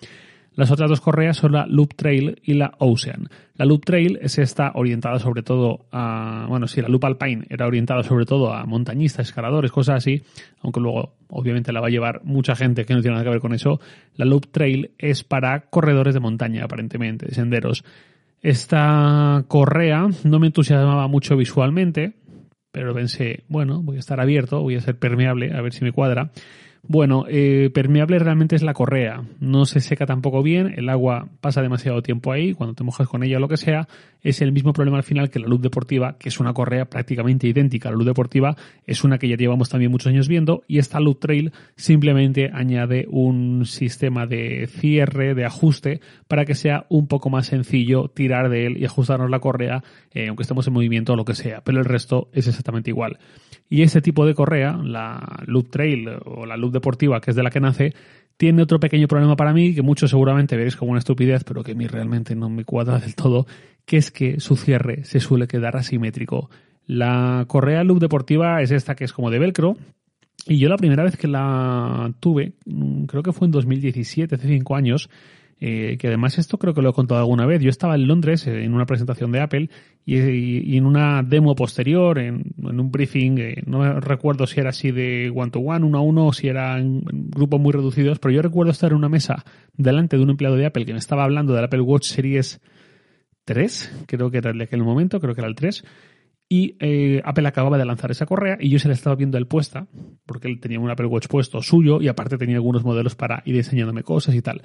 Las 0.59 0.73
otras 0.73 0.91
dos 0.91 1.01
correas 1.01 1.37
son 1.37 1.53
la 1.53 1.67
Loop 1.69 1.95
Trail 1.95 2.41
y 2.43 2.55
la 2.55 2.73
Ocean. 2.79 3.29
La 3.55 3.65
Loop 3.65 3.85
Trail 3.85 4.19
es 4.21 4.39
esta 4.39 4.73
orientada 4.75 5.21
sobre 5.21 5.45
todo 5.45 5.87
a, 5.93 6.47
bueno, 6.49 6.67
sí, 6.67 6.83
la 6.83 6.89
Loop 6.89 7.05
Alpine 7.05 7.47
era 7.49 7.65
orientada 7.65 8.03
sobre 8.03 8.25
todo 8.25 8.53
a 8.53 8.67
montañistas, 8.67 9.29
escaladores, 9.29 9.71
cosas 9.71 9.99
así, 9.99 10.21
aunque 10.61 10.81
luego 10.81 11.15
obviamente 11.29 11.73
la 11.73 11.81
va 11.81 11.87
a 11.87 11.91
llevar 11.91 12.23
mucha 12.25 12.57
gente 12.57 12.85
que 12.85 12.93
no 12.93 13.01
tiene 13.03 13.15
nada 13.15 13.23
que 13.23 13.31
ver 13.31 13.39
con 13.39 13.55
eso. 13.55 13.79
La 14.17 14.25
Loop 14.25 14.49
Trail 14.51 14.91
es 14.99 15.23
para 15.23 15.61
corredores 15.71 16.13
de 16.13 16.19
montaña, 16.19 16.65
aparentemente, 16.65 17.27
de 17.27 17.35
senderos. 17.37 17.85
Esta 18.43 19.45
correa 19.47 20.09
no 20.25 20.41
me 20.41 20.49
entusiasmaba 20.49 21.07
mucho 21.07 21.37
visualmente, 21.37 22.15
pero 22.73 22.93
pensé, 22.95 23.45
bueno, 23.47 23.81
voy 23.81 23.99
a 23.99 24.01
estar 24.01 24.21
abierto, 24.21 24.61
voy 24.61 24.75
a 24.75 24.81
ser 24.81 24.99
permeable, 24.99 25.53
a 25.55 25.61
ver 25.61 25.73
si 25.73 25.85
me 25.85 25.93
cuadra. 25.93 26.33
Bueno, 26.83 27.27
eh, 27.29 27.71
permeable 27.75 28.19
realmente 28.19 28.57
es 28.57 28.63
la 28.63 28.73
correa. 28.73 29.23
No 29.41 29.67
se 29.67 29.81
seca 29.81 30.07
tampoco 30.07 30.43
bien, 30.43 30.75
el 30.77 30.89
agua 30.89 31.29
pasa 31.41 31.61
demasiado 31.61 32.03
tiempo 32.03 32.33
ahí, 32.33 32.55
cuando 32.55 32.75
te 32.75 32.85
mojas 32.85 33.09
con 33.09 33.23
ella 33.23 33.37
o 33.37 33.41
lo 33.41 33.49
que 33.49 33.57
sea. 33.57 33.89
Es 34.23 34.41
el 34.43 34.53
mismo 34.53 34.73
problema 34.73 34.97
al 34.97 35.03
final 35.05 35.31
que 35.31 35.39
la 35.39 35.47
luz 35.47 35.61
deportiva, 35.61 36.17
que 36.19 36.29
es 36.29 36.41
una 36.41 36.53
correa 36.53 36.87
prácticamente 36.87 37.47
idéntica. 37.47 37.91
La 37.91 37.97
luz 37.97 38.07
deportiva 38.07 38.57
es 38.87 39.05
una 39.05 39.19
que 39.19 39.29
ya 39.29 39.37
llevamos 39.37 39.69
también 39.69 39.91
muchos 39.91 40.09
años 40.09 40.29
viendo 40.29 40.63
y 40.67 40.79
esta 40.79 40.99
Loop 40.99 41.21
Trail 41.21 41.53
simplemente 41.77 42.51
añade 42.53 43.07
un 43.11 43.65
sistema 43.67 44.27
de 44.27 44.67
cierre, 44.67 45.35
de 45.35 45.45
ajuste, 45.45 46.01
para 46.27 46.45
que 46.45 46.55
sea 46.55 46.87
un 46.89 47.07
poco 47.07 47.31
más 47.31 47.47
sencillo 47.47 48.09
tirar 48.09 48.49
de 48.49 48.67
él 48.67 48.77
y 48.79 48.85
ajustarnos 48.85 49.31
la 49.31 49.41
correa, 49.41 49.83
eh, 50.15 50.29
aunque 50.29 50.43
estemos 50.43 50.67
en 50.67 50.73
movimiento 50.73 51.13
o 51.13 51.17
lo 51.17 51.25
que 51.25 51.35
sea. 51.35 51.63
Pero 51.63 51.79
el 51.79 51.85
resto 51.85 52.29
es 52.33 52.49
exactamente 52.49 52.91
igual. 52.91 53.19
Y 53.71 53.83
este 53.83 54.01
tipo 54.01 54.25
de 54.25 54.35
correa, 54.35 54.79
la 54.83 55.43
Loop 55.47 55.71
Trail 55.71 56.09
o 56.25 56.47
la 56.47 56.57
Loop 56.57 56.68
deportiva, 56.71 57.21
que 57.21 57.31
es 57.31 57.37
de 57.37 57.43
la 57.43 57.51
que 57.51 57.61
nace, 57.61 57.95
tiene 58.37 58.63
otro 58.63 58.79
pequeño 58.79 59.09
problema 59.09 59.37
para 59.37 59.53
mí, 59.53 59.75
que 59.75 59.83
muchos 59.83 60.11
seguramente 60.11 60.57
veréis 60.57 60.77
como 60.77 60.93
una 60.93 61.01
estupidez, 61.01 61.45
pero 61.45 61.63
que 61.63 61.73
a 61.73 61.75
mí 61.75 61.87
realmente 61.87 62.35
no 62.35 62.49
me 62.49 62.65
cuadra 62.65 62.99
del 62.99 63.15
todo, 63.15 63.47
que 63.85 63.97
es 63.97 64.11
que 64.11 64.41
su 64.41 64.57
cierre 64.57 65.05
se 65.05 65.21
suele 65.21 65.47
quedar 65.47 65.77
asimétrico. 65.77 66.51
La 66.87 67.45
correa 67.49 67.85
Loop 67.85 67.99
deportiva 67.99 68.63
es 68.63 68.71
esta 68.71 68.95
que 68.95 69.05
es 69.05 69.13
como 69.13 69.31
de 69.31 69.39
velcro, 69.39 69.77
y 70.47 70.59
yo 70.59 70.69
la 70.69 70.77
primera 70.77 71.03
vez 71.03 71.17
que 71.17 71.29
la 71.29 72.13
tuve, 72.21 72.53
mm, 72.65 73.05
creo 73.05 73.23
que 73.23 73.33
fue 73.33 73.47
en 73.47 73.53
2017, 73.53 74.37
hace 74.37 74.49
cinco 74.49 74.77
años, 74.77 75.11
eh, 75.61 75.97
que 75.99 76.07
además 76.07 76.39
esto 76.39 76.57
creo 76.57 76.73
que 76.73 76.83
lo 76.83 76.91
he 76.91 76.93
contado 76.93 77.21
alguna 77.21 77.45
vez. 77.45 77.61
Yo 77.61 77.71
estaba 77.71 77.97
en 77.97 78.07
Londres 78.07 78.47
eh, 78.47 78.63
en 78.63 78.75
una 78.75 78.87
presentación 78.87 79.33
de 79.33 79.41
Apple 79.41 79.71
y, 80.05 80.77
en 80.77 80.87
una 80.87 81.23
demo 81.25 81.57
posterior, 81.57 82.19
en, 82.19 82.45
un 82.63 82.93
briefing, 82.93 83.39
eh, 83.39 83.63
no 83.67 83.99
recuerdo 84.01 84.47
si 84.47 84.61
era 84.61 84.71
así 84.71 84.93
de 84.93 85.33
one 85.35 85.51
to 85.51 85.59
one, 85.59 85.85
uno 85.85 85.99
a 85.99 86.01
uno, 86.01 86.27
o 86.29 86.33
si 86.33 86.47
eran 86.47 87.03
grupos 87.05 87.61
muy 87.61 87.73
reducidos, 87.73 88.21
pero 88.21 88.33
yo 88.33 88.41
recuerdo 88.41 88.71
estar 88.71 88.93
en 88.93 88.99
una 88.99 89.09
mesa 89.09 89.45
delante 89.75 90.17
de 90.17 90.23
un 90.23 90.31
empleado 90.31 90.55
de 90.55 90.67
Apple 90.67 90.87
que 90.87 90.93
me 90.93 90.99
estaba 90.99 91.25
hablando 91.25 91.55
del 91.55 91.65
Apple 91.65 91.81
Watch 91.81 92.07
Series 92.07 92.61
3, 93.45 94.05
creo 94.07 94.31
que 94.31 94.39
era 94.39 94.51
el 94.51 94.59
de 94.59 94.65
aquel 94.65 94.85
momento, 94.85 95.19
creo 95.21 95.35
que 95.35 95.41
era 95.41 95.49
el 95.49 95.57
3, 95.57 95.85
y 96.51 96.77
Apple 97.25 97.47
acababa 97.47 97.77
de 97.77 97.85
lanzar 97.85 98.11
esa 98.11 98.25
correa 98.25 98.57
y 98.59 98.71
yo 98.71 98.79
se 98.79 98.89
la 98.89 98.95
estaba 98.95 99.17
viendo 99.17 99.37
el 99.37 99.47
puesta, 99.47 99.87
porque 100.25 100.49
él 100.49 100.61
tenía 100.61 100.81
un 100.81 100.91
Apple 100.91 101.07
Watch 101.07 101.27
puesto 101.27 101.61
suyo 101.61 102.01
y 102.01 102.09
aparte 102.09 102.39
tenía 102.39 102.57
algunos 102.57 102.85
modelos 102.85 103.17
para 103.17 103.43
ir 103.45 103.57
enseñándome 103.57 104.03
cosas 104.03 104.35
y 104.35 104.41
tal. 104.41 104.63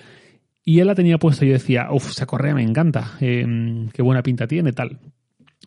Y 0.65 0.79
él 0.79 0.87
la 0.87 0.95
tenía 0.95 1.17
puesta 1.17 1.43
y 1.43 1.49
yo 1.49 1.53
decía, 1.53 1.87
uff, 1.91 2.11
esa 2.11 2.25
correa 2.25 2.55
me 2.55 2.63
encanta, 2.63 3.17
em, 3.19 3.89
qué 3.89 4.01
buena 4.01 4.23
pinta 4.23 4.47
tiene, 4.47 4.71
tal. 4.71 4.99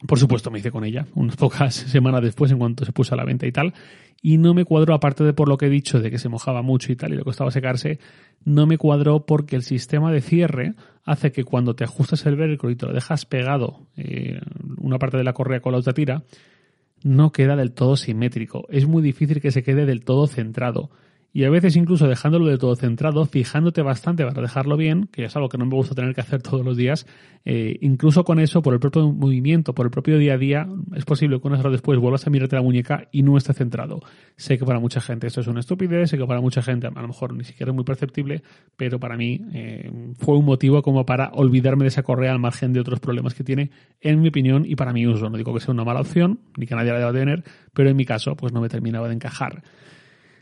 Por 0.06 0.18
supuesto 0.18 0.50
me 0.50 0.58
hice 0.58 0.70
con 0.70 0.84
ella, 0.84 1.06
unas 1.14 1.36
pocas 1.36 1.74
semanas 1.74 2.22
después 2.22 2.50
en 2.50 2.58
cuanto 2.58 2.84
se 2.84 2.92
puso 2.92 3.14
a 3.14 3.16
la 3.16 3.24
venta 3.24 3.46
y 3.46 3.52
tal. 3.52 3.74
Y 4.22 4.38
no 4.38 4.54
me 4.54 4.64
cuadró, 4.64 4.94
aparte 4.94 5.24
de 5.24 5.34
por 5.34 5.48
lo 5.48 5.58
que 5.58 5.66
he 5.66 5.70
dicho, 5.70 6.00
de 6.00 6.10
que 6.10 6.18
se 6.18 6.30
mojaba 6.30 6.62
mucho 6.62 6.90
y 6.90 6.96
tal 6.96 7.12
y 7.12 7.16
le 7.16 7.22
costaba 7.22 7.50
secarse, 7.50 7.98
no 8.44 8.66
me 8.66 8.78
cuadró 8.78 9.26
porque 9.26 9.56
el 9.56 9.62
sistema 9.62 10.10
de 10.10 10.22
cierre 10.22 10.74
hace 11.04 11.30
que 11.30 11.44
cuando 11.44 11.76
te 11.76 11.84
ajustas 11.84 12.24
el 12.26 12.36
velcro 12.36 12.70
y 12.70 12.76
te 12.76 12.86
lo 12.86 12.92
dejas 12.92 13.26
pegado 13.26 13.86
eh, 13.96 14.40
una 14.78 14.98
parte 14.98 15.18
de 15.18 15.24
la 15.24 15.34
correa 15.34 15.60
con 15.60 15.72
la 15.72 15.78
otra 15.78 15.92
tira, 15.92 16.24
no 17.02 17.30
queda 17.30 17.54
del 17.54 17.72
todo 17.72 17.96
simétrico. 17.96 18.66
Es 18.70 18.86
muy 18.86 19.02
difícil 19.02 19.40
que 19.40 19.50
se 19.50 19.62
quede 19.62 19.84
del 19.84 20.04
todo 20.04 20.26
centrado 20.26 20.90
y 21.36 21.44
a 21.44 21.50
veces 21.50 21.76
incluso 21.76 22.08
dejándolo 22.08 22.46
de 22.46 22.56
todo 22.56 22.74
centrado, 22.76 23.26
fijándote 23.26 23.82
bastante 23.82 24.24
para 24.24 24.40
dejarlo 24.40 24.78
bien, 24.78 25.06
que 25.12 25.26
es 25.26 25.36
algo 25.36 25.50
que 25.50 25.58
no 25.58 25.66
me 25.66 25.74
gusta 25.74 25.94
tener 25.94 26.14
que 26.14 26.22
hacer 26.22 26.40
todos 26.40 26.64
los 26.64 26.78
días, 26.78 27.06
eh, 27.44 27.76
incluso 27.82 28.24
con 28.24 28.40
eso, 28.40 28.62
por 28.62 28.72
el 28.72 28.80
propio 28.80 29.12
movimiento, 29.12 29.74
por 29.74 29.84
el 29.84 29.90
propio 29.90 30.16
día 30.16 30.32
a 30.32 30.38
día, 30.38 30.66
es 30.94 31.04
posible 31.04 31.38
que 31.38 31.46
unas 31.46 31.60
horas 31.60 31.72
después 31.72 31.98
vuelvas 31.98 32.26
a 32.26 32.30
mirarte 32.30 32.56
la 32.56 32.62
muñeca 32.62 33.08
y 33.12 33.22
no 33.22 33.36
esté 33.36 33.52
centrado. 33.52 34.00
Sé 34.36 34.56
que 34.56 34.64
para 34.64 34.80
mucha 34.80 35.02
gente 35.02 35.26
esto 35.26 35.42
es 35.42 35.46
una 35.46 35.60
estupidez, 35.60 36.08
sé 36.08 36.16
que 36.16 36.24
para 36.24 36.40
mucha 36.40 36.62
gente 36.62 36.86
a 36.86 37.02
lo 37.02 37.08
mejor 37.08 37.34
ni 37.34 37.44
siquiera 37.44 37.70
es 37.70 37.76
muy 37.76 37.84
perceptible, 37.84 38.42
pero 38.74 38.98
para 38.98 39.18
mí 39.18 39.38
eh, 39.52 39.92
fue 40.18 40.38
un 40.38 40.46
motivo 40.46 40.80
como 40.80 41.04
para 41.04 41.32
olvidarme 41.34 41.84
de 41.84 41.88
esa 41.88 42.02
correa 42.02 42.32
al 42.32 42.38
margen 42.38 42.72
de 42.72 42.80
otros 42.80 42.98
problemas 42.98 43.34
que 43.34 43.44
tiene, 43.44 43.72
en 44.00 44.22
mi 44.22 44.28
opinión 44.28 44.64
y 44.64 44.74
para 44.74 44.94
mi 44.94 45.06
uso. 45.06 45.28
No 45.28 45.36
digo 45.36 45.52
que 45.52 45.60
sea 45.60 45.74
una 45.74 45.84
mala 45.84 46.00
opción, 46.00 46.40
ni 46.56 46.64
que 46.64 46.74
nadie 46.74 46.92
la 46.92 46.98
deba 46.98 47.12
tener, 47.12 47.44
pero 47.74 47.90
en 47.90 47.96
mi 47.96 48.06
caso, 48.06 48.36
pues 48.36 48.54
no 48.54 48.62
me 48.62 48.70
terminaba 48.70 49.06
de 49.08 49.16
encajar. 49.16 49.62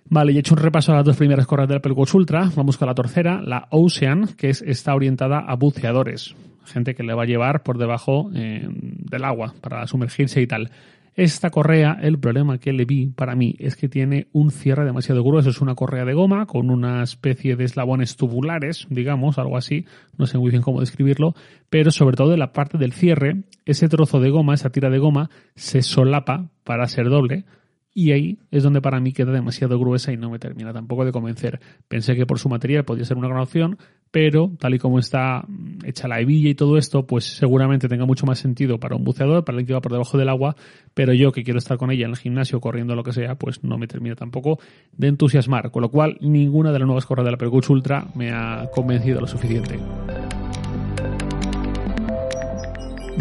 Vale, 0.06 0.32
y 0.32 0.36
he 0.36 0.40
hecho 0.40 0.54
un 0.54 0.60
repaso 0.60 0.92
a 0.92 0.96
las 0.96 1.04
dos 1.04 1.16
primeras 1.16 1.46
correas 1.46 1.68
del 1.68 1.78
Apple 1.78 1.92
Watch 1.92 2.14
Ultra. 2.14 2.50
Vamos 2.54 2.76
con 2.76 2.88
la 2.88 2.94
tercera, 2.94 3.40
la 3.40 3.68
Ocean, 3.70 4.28
que 4.36 4.50
es, 4.50 4.62
está 4.62 4.94
orientada 4.94 5.38
a 5.38 5.56
buceadores. 5.56 6.34
Gente 6.66 6.94
que 6.94 7.02
le 7.02 7.14
va 7.14 7.22
a 7.22 7.26
llevar 7.26 7.62
por 7.62 7.78
debajo 7.78 8.30
eh, 8.34 8.66
del 8.68 9.24
agua 9.24 9.54
para 9.60 9.86
sumergirse 9.86 10.40
y 10.40 10.46
tal. 10.46 10.70
Esta 11.16 11.50
correa, 11.50 11.96
el 12.02 12.18
problema 12.18 12.58
que 12.58 12.72
le 12.72 12.84
vi 12.84 13.06
para 13.06 13.36
mí 13.36 13.54
es 13.60 13.76
que 13.76 13.88
tiene 13.88 14.26
un 14.32 14.50
cierre 14.50 14.84
demasiado 14.84 15.22
grueso. 15.22 15.50
Es 15.50 15.60
una 15.60 15.76
correa 15.76 16.04
de 16.04 16.12
goma 16.12 16.46
con 16.46 16.70
una 16.70 17.02
especie 17.04 17.54
de 17.54 17.64
eslabones 17.64 18.16
tubulares, 18.16 18.86
digamos, 18.90 19.38
algo 19.38 19.56
así. 19.56 19.86
No 20.18 20.26
sé 20.26 20.38
muy 20.38 20.50
bien 20.50 20.62
cómo 20.62 20.80
describirlo. 20.80 21.34
Pero 21.70 21.92
sobre 21.92 22.16
todo 22.16 22.32
en 22.32 22.40
la 22.40 22.52
parte 22.52 22.78
del 22.78 22.92
cierre, 22.92 23.44
ese 23.64 23.88
trozo 23.88 24.18
de 24.18 24.30
goma, 24.30 24.54
esa 24.54 24.70
tira 24.70 24.90
de 24.90 24.98
goma, 24.98 25.30
se 25.54 25.82
solapa 25.82 26.50
para 26.64 26.88
ser 26.88 27.08
doble 27.08 27.44
y 27.94 28.10
ahí 28.10 28.38
es 28.50 28.64
donde 28.64 28.82
para 28.82 28.98
mí 28.98 29.12
queda 29.12 29.30
demasiado 29.30 29.78
gruesa 29.78 30.12
y 30.12 30.16
no 30.16 30.28
me 30.28 30.40
termina 30.40 30.72
tampoco 30.72 31.04
de 31.04 31.12
convencer. 31.12 31.60
Pensé 31.86 32.16
que 32.16 32.26
por 32.26 32.40
su 32.40 32.48
material 32.48 32.84
podía 32.84 33.04
ser 33.04 33.16
una 33.16 33.28
gran 33.28 33.40
opción, 33.40 33.78
pero 34.10 34.50
tal 34.58 34.74
y 34.74 34.78
como 34.80 34.98
está 34.98 35.44
mm, 35.46 35.86
hecha 35.86 36.08
la 36.08 36.20
hebilla 36.20 36.50
y 36.50 36.54
todo 36.56 36.76
esto, 36.76 37.06
pues 37.06 37.24
seguramente 37.36 37.88
tenga 37.88 38.04
mucho 38.04 38.26
más 38.26 38.40
sentido 38.40 38.78
para 38.80 38.96
un 38.96 39.04
buceador, 39.04 39.44
para 39.44 39.58
el 39.58 39.66
que 39.66 39.72
va 39.72 39.80
por 39.80 39.92
debajo 39.92 40.18
del 40.18 40.28
agua, 40.28 40.56
pero 40.92 41.14
yo 41.14 41.30
que 41.30 41.44
quiero 41.44 41.58
estar 41.58 41.78
con 41.78 41.92
ella 41.92 42.06
en 42.06 42.10
el 42.10 42.16
gimnasio 42.16 42.60
corriendo 42.60 42.96
lo 42.96 43.04
que 43.04 43.12
sea, 43.12 43.36
pues 43.36 43.62
no 43.62 43.78
me 43.78 43.86
termina 43.86 44.16
tampoco 44.16 44.58
de 44.92 45.08
entusiasmar. 45.08 45.70
Con 45.70 45.82
lo 45.82 45.90
cual, 45.90 46.18
ninguna 46.20 46.72
de 46.72 46.80
las 46.80 46.86
nuevas 46.86 47.06
correas 47.06 47.26
de 47.26 47.30
la 47.30 47.38
Percoach 47.38 47.70
Ultra 47.70 48.08
me 48.16 48.32
ha 48.32 48.68
convencido 48.74 49.20
lo 49.20 49.28
suficiente. 49.28 49.78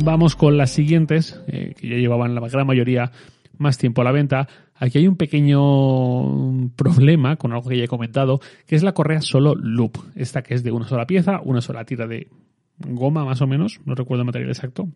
Vamos 0.04 0.36
con 0.36 0.58
las 0.58 0.72
siguientes, 0.72 1.40
eh, 1.48 1.76
que 1.80 1.88
ya 1.88 1.96
llevaban 1.98 2.34
la 2.34 2.42
gran 2.42 2.66
mayoría 2.66 3.12
más 3.58 3.78
tiempo 3.78 4.02
a 4.02 4.04
la 4.04 4.12
venta. 4.12 4.48
Aquí 4.76 4.98
hay 4.98 5.08
un 5.08 5.18
pequeño 5.18 6.70
problema 6.76 7.36
con 7.36 7.54
algo 7.54 7.70
que 7.70 7.78
ya 7.78 7.86
he 7.86 7.88
comentado, 7.88 8.40
que 8.66 8.76
es 8.76 8.84
la 8.84 8.94
correa 8.94 9.22
solo 9.22 9.56
loop. 9.56 9.98
Esta 10.16 10.44
que 10.44 10.54
es 10.54 10.64
de 10.64 10.72
una 10.72 10.88
sola 10.88 11.06
pieza, 11.06 11.40
una 11.44 11.62
sola 11.62 11.86
tira 11.86 12.08
de 12.08 12.28
goma 12.80 13.24
más 13.26 13.42
o 13.42 13.48
menos, 13.48 13.80
no 13.86 13.96
recuerdo 13.96 14.22
el 14.22 14.26
material 14.26 14.50
exacto, 14.50 14.90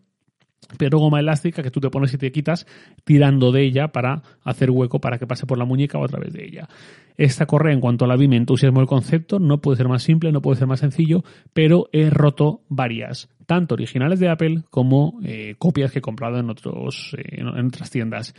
pero 0.76 0.98
goma 0.98 1.20
elástica 1.20 1.62
que 1.62 1.70
tú 1.70 1.80
te 1.80 1.90
pones 1.90 2.12
y 2.12 2.18
te 2.18 2.32
quitas 2.32 2.66
tirando 3.04 3.52
de 3.52 3.62
ella 3.62 3.88
para 3.88 4.22
hacer 4.42 4.70
hueco 4.70 5.00
para 5.00 5.18
que 5.18 5.26
pase 5.26 5.46
por 5.46 5.58
la 5.58 5.64
muñeca 5.64 5.98
o 5.98 6.04
a 6.04 6.08
través 6.08 6.32
de 6.32 6.44
ella. 6.44 6.68
Esta 7.16 7.46
correa, 7.46 7.72
en 7.72 7.80
cuanto 7.80 8.04
a 8.04 8.08
la 8.08 8.16
vi, 8.16 8.28
me 8.28 8.36
entusiasmó 8.36 8.80
el 8.80 8.86
concepto, 8.86 9.38
no 9.38 9.60
puede 9.60 9.76
ser 9.76 9.88
más 9.88 10.02
simple, 10.02 10.32
no 10.32 10.42
puede 10.42 10.58
ser 10.58 10.68
más 10.68 10.80
sencillo, 10.80 11.24
pero 11.52 11.88
he 11.92 12.10
roto 12.10 12.62
varias, 12.68 13.28
tanto 13.48 13.74
originales 13.74 14.20
de 14.20 14.28
Apple 14.28 14.64
como 14.68 15.20
eh, 15.24 15.54
copias 15.56 15.90
que 15.90 16.00
he 16.00 16.02
comprado 16.02 16.38
en, 16.38 16.50
otros, 16.50 17.16
eh, 17.16 17.40
en 17.40 17.66
otras 17.66 17.90
tiendas. 17.90 18.34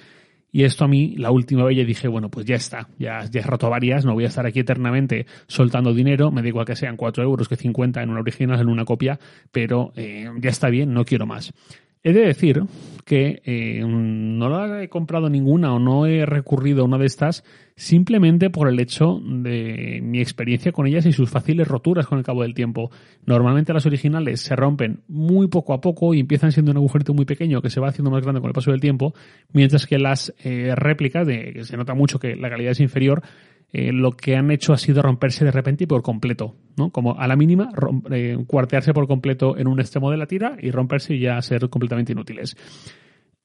Y 0.51 0.65
esto 0.65 0.85
a 0.85 0.87
mí, 0.87 1.15
la 1.17 1.31
última 1.31 1.63
vez 1.63 1.77
ya 1.77 1.83
dije, 1.83 2.07
bueno, 2.07 2.29
pues 2.29 2.45
ya 2.45 2.55
está, 2.55 2.87
ya, 2.99 3.25
ya 3.25 3.39
he 3.39 3.43
roto 3.43 3.71
varias, 3.71 4.05
no 4.05 4.13
voy 4.13 4.25
a 4.25 4.27
estar 4.27 4.45
aquí 4.45 4.59
eternamente 4.59 5.25
soltando 5.47 5.95
dinero, 5.95 6.31
me 6.31 6.43
da 6.43 6.47
igual 6.47 6.65
que 6.65 6.75
sean 6.75 6.95
4 6.95 7.23
euros 7.23 7.49
que 7.49 7.55
50 7.55 8.03
en 8.03 8.09
una 8.11 8.19
original, 8.19 8.59
en 8.59 8.69
una 8.69 8.85
copia, 8.85 9.19
pero 9.51 9.93
eh, 9.95 10.29
ya 10.39 10.49
está 10.51 10.69
bien, 10.69 10.93
no 10.93 11.05
quiero 11.05 11.25
más. 11.25 11.53
He 12.01 12.13
de 12.13 12.25
decir 12.25 12.63
que 13.03 13.41
eh, 13.43 13.83
no 13.85 14.49
la 14.49 14.83
he 14.83 14.87
comprado 14.87 15.29
ninguna 15.29 15.73
o 15.73 15.79
no 15.79 16.05
he 16.05 16.25
recurrido 16.25 16.81
a 16.81 16.85
una 16.85 16.97
de 16.97 17.07
estas 17.07 17.43
simplemente 17.75 18.49
por 18.49 18.69
el 18.69 18.79
hecho 18.79 19.19
de 19.21 19.99
mi 20.01 20.21
experiencia 20.21 20.71
con 20.71 20.85
ellas 20.85 21.05
y 21.05 21.11
sus 21.11 21.29
fáciles 21.29 21.67
roturas 21.67 22.07
con 22.07 22.19
el 22.19 22.23
cabo 22.23 22.43
del 22.43 22.53
tiempo. 22.53 22.91
Normalmente 23.25 23.73
las 23.73 23.85
originales 23.85 24.41
se 24.41 24.55
rompen 24.55 25.01
muy 25.07 25.47
poco 25.47 25.73
a 25.73 25.81
poco 25.81 26.13
y 26.13 26.19
empiezan 26.19 26.51
siendo 26.51 26.71
un 26.71 26.77
agujerito 26.77 27.13
muy 27.13 27.25
pequeño 27.25 27.61
que 27.61 27.69
se 27.69 27.79
va 27.79 27.89
haciendo 27.89 28.11
más 28.11 28.21
grande 28.21 28.41
con 28.41 28.49
el 28.49 28.53
paso 28.53 28.71
del 28.71 28.79
tiempo, 28.79 29.13
mientras 29.51 29.85
que 29.85 29.97
las 29.97 30.33
eh, 30.43 30.73
réplicas, 30.75 31.25
de, 31.25 31.51
que 31.53 31.63
se 31.63 31.75
nota 31.75 31.95
mucho 31.95 32.19
que 32.19 32.35
la 32.35 32.49
calidad 32.49 32.71
es 32.71 32.79
inferior, 32.79 33.23
eh, 33.71 33.91
lo 33.93 34.11
que 34.11 34.35
han 34.35 34.49
hecho 34.49 34.73
ha 34.73 34.77
sido 34.77 35.03
romperse 35.03 35.45
de 35.45 35.51
repente 35.51 35.83
y 35.83 35.87
por 35.87 36.01
completo, 36.01 36.55
¿no? 36.75 36.89
Como 36.89 37.19
a 37.19 37.27
la 37.27 37.35
mínima, 37.35 37.71
eh, 38.09 38.37
cuartearse 38.47 38.93
por 38.93 39.07
completo 39.07 39.57
en 39.57 39.67
un 39.67 39.79
extremo 39.79 40.09
de 40.09 40.17
la 40.17 40.25
tira 40.25 40.57
y 40.59 40.71
romperse 40.71 41.13
y 41.13 41.19
ya 41.19 41.39
ser 41.43 41.69
completamente 41.69 42.13
inútiles. 42.13 42.57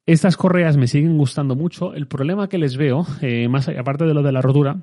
Estas 0.07 0.37
correas 0.37 0.79
me 0.79 0.87
siguen 0.87 1.19
gustando 1.19 1.57
mucho. 1.57 1.93
El 1.95 2.07
problema 2.07 2.49
que 2.49 2.57
les 2.57 2.77
veo, 2.77 3.07
eh, 3.21 3.49
más 3.49 3.69
aparte 3.69 4.07
de 4.07 4.15
lo 4.15 4.23
de 4.23 4.33
la 4.33 4.41
rotura, 4.41 4.77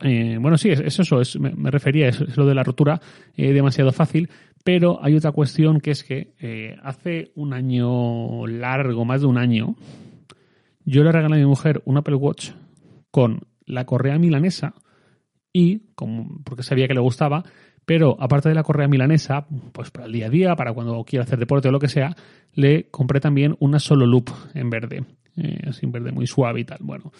bueno, 0.00 0.56
sí, 0.58 0.70
es, 0.70 0.80
eso, 0.80 1.20
es, 1.20 1.38
me, 1.38 1.70
refería, 1.70 2.08
es, 2.08 2.20
es, 2.20 2.36
lo 2.36 2.44
de 2.44 2.54
la 2.56 2.64
rotura 2.64 3.00
demasiado 3.36 3.92
fácil, 3.92 4.30
pero 4.64 4.98
hay 5.00 5.14
otra 5.14 5.30
cuestión 5.30 5.80
que 5.80 5.92
es 5.92 6.02
que 6.02 6.76
hace 6.82 7.30
un 7.36 7.52
año 7.52 8.46
largo, 8.48 9.04
más 9.04 9.20
de 9.20 9.28
un 9.28 9.38
año, 9.38 9.76
yo 10.84 11.04
le 11.04 11.12
regalé 11.12 11.36
a 11.36 11.38
mi 11.38 11.44
mujer 11.44 11.82
un 11.84 11.98
Apple 11.98 12.16
Watch 12.16 12.50
con 13.12 13.42
la 13.66 13.84
correa 13.84 14.18
milanesa 14.18 14.74
y, 15.52 15.94
como, 15.94 16.40
porque 16.44 16.62
sabía 16.62 16.88
que 16.88 16.94
le 16.94 17.00
gustaba, 17.00 17.44
pero 17.84 18.16
aparte 18.20 18.48
de 18.48 18.54
la 18.54 18.62
correa 18.62 18.88
milanesa, 18.88 19.46
pues 19.72 19.90
para 19.90 20.06
el 20.06 20.12
día 20.12 20.26
a 20.26 20.30
día, 20.30 20.56
para 20.56 20.72
cuando 20.72 21.02
quiera 21.04 21.24
hacer 21.24 21.38
deporte 21.38 21.68
o 21.68 21.72
lo 21.72 21.80
que 21.80 21.88
sea, 21.88 22.14
le 22.54 22.88
compré 22.90 23.20
también 23.20 23.56
una 23.58 23.78
solo 23.78 24.06
loop 24.06 24.30
en 24.54 24.70
verde, 24.70 25.04
eh, 25.36 25.60
así 25.66 25.86
en 25.86 25.92
verde 25.92 26.12
muy 26.12 26.26
suave 26.26 26.60
y 26.60 26.64
tal. 26.64 26.78
Bueno, 26.80 27.12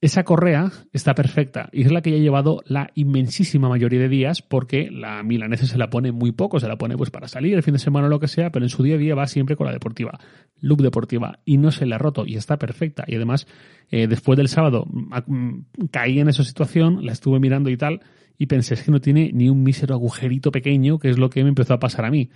esa 0.00 0.24
correa 0.24 0.72
está 0.92 1.14
perfecta 1.14 1.68
y 1.72 1.82
es 1.82 1.92
la 1.92 2.00
que 2.00 2.10
ya 2.10 2.16
he 2.16 2.20
llevado 2.20 2.62
la 2.64 2.90
inmensísima 2.94 3.68
mayoría 3.68 4.00
de 4.00 4.08
días 4.08 4.40
porque 4.40 4.90
la 4.90 5.22
milanesa 5.22 5.66
se 5.66 5.76
la 5.76 5.90
pone 5.90 6.10
muy 6.10 6.32
poco, 6.32 6.58
se 6.58 6.68
la 6.68 6.76
pone 6.76 6.96
pues 6.96 7.10
para 7.10 7.28
salir 7.28 7.54
el 7.54 7.62
fin 7.62 7.74
de 7.74 7.78
semana 7.78 8.06
o 8.06 8.10
lo 8.10 8.18
que 8.18 8.28
sea, 8.28 8.50
pero 8.50 8.64
en 8.64 8.70
su 8.70 8.82
día 8.82 8.94
a 8.94 8.98
día 8.98 9.14
va 9.14 9.26
siempre 9.26 9.56
con 9.56 9.66
la 9.66 9.72
deportiva, 9.72 10.18
look 10.60 10.80
deportiva 10.80 11.40
y 11.44 11.58
no 11.58 11.70
se 11.70 11.84
le 11.84 11.94
ha 11.94 11.98
roto 11.98 12.24
y 12.24 12.36
está 12.36 12.58
perfecta 12.58 13.04
y 13.06 13.16
además 13.16 13.46
eh, 13.90 14.06
después 14.06 14.38
del 14.38 14.48
sábado 14.48 14.86
mm, 14.86 15.58
caí 15.90 16.18
en 16.18 16.28
esa 16.28 16.44
situación, 16.44 17.04
la 17.04 17.12
estuve 17.12 17.38
mirando 17.38 17.68
y 17.68 17.76
tal 17.76 18.00
y 18.38 18.46
pensé 18.46 18.74
es 18.74 18.82
que 18.82 18.90
no 18.90 19.00
tiene 19.00 19.30
ni 19.34 19.50
un 19.50 19.62
mísero 19.62 19.94
agujerito 19.94 20.50
pequeño 20.50 20.98
que 20.98 21.10
es 21.10 21.18
lo 21.18 21.28
que 21.28 21.42
me 21.42 21.50
empezó 21.50 21.74
a 21.74 21.78
pasar 21.78 22.06
a 22.06 22.10
mí. 22.10 22.30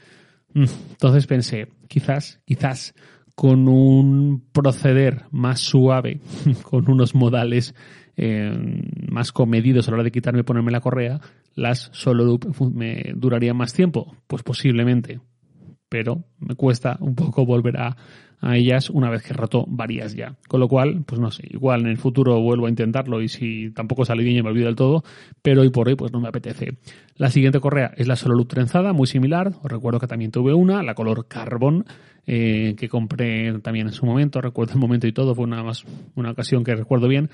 Mm, 0.52 0.64
entonces 0.90 1.26
pensé, 1.26 1.68
quizás, 1.88 2.42
quizás 2.44 2.94
con 3.34 3.68
un 3.68 4.44
proceder 4.52 5.24
más 5.30 5.60
suave, 5.60 6.20
con 6.62 6.90
unos 6.90 7.14
modales 7.14 7.74
eh, 8.16 8.52
más 9.08 9.32
comedidos 9.32 9.88
a 9.88 9.90
la 9.90 9.96
hora 9.96 10.04
de 10.04 10.12
quitarme 10.12 10.40
y 10.40 10.44
ponerme 10.44 10.70
la 10.70 10.80
correa, 10.80 11.20
las 11.54 11.90
solo 11.92 12.24
loop 12.24 12.72
me 12.72 13.12
durarían 13.14 13.56
más 13.56 13.72
tiempo. 13.72 14.16
Pues 14.26 14.42
posiblemente, 14.42 15.20
pero 15.88 16.24
me 16.38 16.54
cuesta 16.54 16.96
un 17.00 17.14
poco 17.14 17.44
volver 17.44 17.76
a, 17.78 17.96
ellas 18.52 18.90
una 18.90 19.08
vez 19.08 19.22
que 19.22 19.32
he 19.32 19.36
roto 19.36 19.64
varias 19.66 20.14
ya. 20.14 20.36
Con 20.48 20.60
lo 20.60 20.68
cual, 20.68 21.02
pues 21.06 21.18
no 21.18 21.30
sé, 21.30 21.44
igual 21.48 21.80
en 21.80 21.86
el 21.86 21.96
futuro 21.96 22.38
vuelvo 22.42 22.66
a 22.66 22.68
intentarlo 22.68 23.22
y 23.22 23.28
si 23.28 23.70
tampoco 23.70 24.04
sale 24.04 24.22
bien 24.22 24.36
y 24.36 24.42
me 24.42 24.50
olvido 24.50 24.66
del 24.66 24.76
todo, 24.76 25.02
pero 25.40 25.62
hoy 25.62 25.70
por 25.70 25.88
hoy 25.88 25.94
pues 25.94 26.12
no 26.12 26.20
me 26.20 26.28
apetece. 26.28 26.76
La 27.16 27.30
siguiente 27.30 27.58
correa 27.58 27.92
es 27.96 28.06
la 28.06 28.16
solo 28.16 28.34
loop 28.34 28.48
trenzada, 28.48 28.92
muy 28.92 29.06
similar. 29.06 29.54
Os 29.62 29.70
recuerdo 29.72 29.98
que 29.98 30.08
también 30.08 30.30
tuve 30.30 30.52
una, 30.52 30.82
la 30.82 30.94
color 30.94 31.26
carbón, 31.26 31.86
eh, 32.26 32.74
que 32.78 32.88
compré 32.88 33.58
también 33.60 33.88
en 33.88 33.92
su 33.92 34.06
momento, 34.06 34.40
recuerdo 34.40 34.74
el 34.74 34.80
momento 34.80 35.06
y 35.06 35.12
todo, 35.12 35.34
fue 35.34 35.44
una, 35.44 35.64
una 36.14 36.30
ocasión 36.30 36.64
que 36.64 36.74
recuerdo 36.74 37.08
bien. 37.08 37.30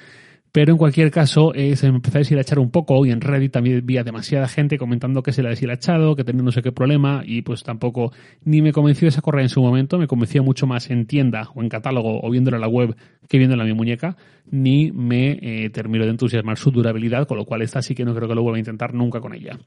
Pero 0.53 0.73
en 0.73 0.79
cualquier 0.79 1.13
caso, 1.13 1.55
eh, 1.55 1.77
se 1.77 1.89
me 1.89 1.97
empezó 1.97 2.19
a 2.19 2.21
deshilachar 2.21 2.59
un 2.59 2.71
poco 2.73 3.07
y 3.07 3.13
en 3.13 3.21
Reddit 3.21 3.53
también 3.53 3.87
vi 3.87 4.03
demasiada 4.03 4.49
gente 4.49 4.79
comentando 4.79 5.23
que 5.23 5.33
se 5.33 5.43
le 5.43 5.49
ha 5.49 5.51
deshilachado, 5.51 6.17
que 6.17 6.25
tenía 6.25 6.43
no 6.43 6.51
sé 6.51 6.61
qué 6.61 6.73
problema 6.73 7.23
y 7.25 7.43
pues 7.43 7.63
tampoco 7.63 8.13
ni 8.45 8.61
me 8.61 8.73
convenció 8.73 9.07
esa 9.07 9.23
correa 9.23 9.45
en 9.45 9.49
su 9.49 9.63
momento, 9.63 9.97
me 9.97 10.09
convenció 10.09 10.43
mucho 10.43 10.67
más 10.67 10.91
en 10.91 11.07
tienda 11.07 11.49
o 11.55 11.63
en 11.63 11.69
catálogo 11.69 12.21
o 12.21 12.31
viéndola 12.31 12.57
en 12.57 12.63
la 12.63 12.69
web 12.69 12.97
que 13.29 13.39
viéndola 13.39 13.63
en 13.63 13.69
mi 13.69 13.77
muñeca, 13.77 14.17
ni 14.51 14.91
me 14.93 15.39
eh, 15.41 15.71
terminó 15.71 16.05
de 16.05 16.11
entusiasmar 16.11 16.59
su 16.59 16.71
durabilidad, 16.71 17.27
con 17.27 17.39
lo 17.39 17.45
cual 17.45 17.63
esta 17.63 17.83
sí 17.83 17.95
que 17.95 18.05
no 18.05 18.15
creo 18.15 18.29
que 18.29 18.35
lo 18.35 18.43
vuelva 18.43 18.57
a 18.57 18.61
intentar 18.61 18.95
nunca 18.95 19.21
con 19.21 19.35
ella. 19.35 19.59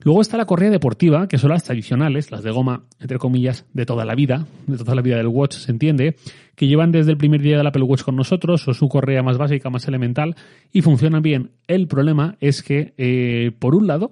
Luego 0.00 0.20
está 0.20 0.36
la 0.36 0.46
correa 0.46 0.70
deportiva, 0.70 1.28
que 1.28 1.38
son 1.38 1.50
las 1.50 1.64
tradicionales, 1.64 2.30
las 2.30 2.42
de 2.42 2.50
goma, 2.50 2.84
entre 3.00 3.18
comillas, 3.18 3.66
de 3.72 3.86
toda 3.86 4.04
la 4.04 4.14
vida, 4.14 4.46
de 4.66 4.76
toda 4.76 4.94
la 4.94 5.02
vida 5.02 5.16
del 5.16 5.28
watch, 5.28 5.54
se 5.54 5.70
entiende, 5.70 6.16
que 6.56 6.66
llevan 6.66 6.92
desde 6.92 7.12
el 7.12 7.16
primer 7.16 7.40
día 7.40 7.56
del 7.56 7.66
Apple 7.66 7.82
Watch 7.82 8.02
con 8.02 8.16
nosotros, 8.16 8.66
o 8.68 8.74
su 8.74 8.88
correa 8.88 9.22
más 9.22 9.38
básica, 9.38 9.70
más 9.70 9.86
elemental, 9.86 10.34
y 10.72 10.82
funcionan 10.82 11.22
bien. 11.22 11.52
El 11.66 11.86
problema 11.86 12.36
es 12.40 12.62
que, 12.62 12.94
eh, 12.96 13.52
por 13.58 13.74
un 13.74 13.86
lado, 13.86 14.10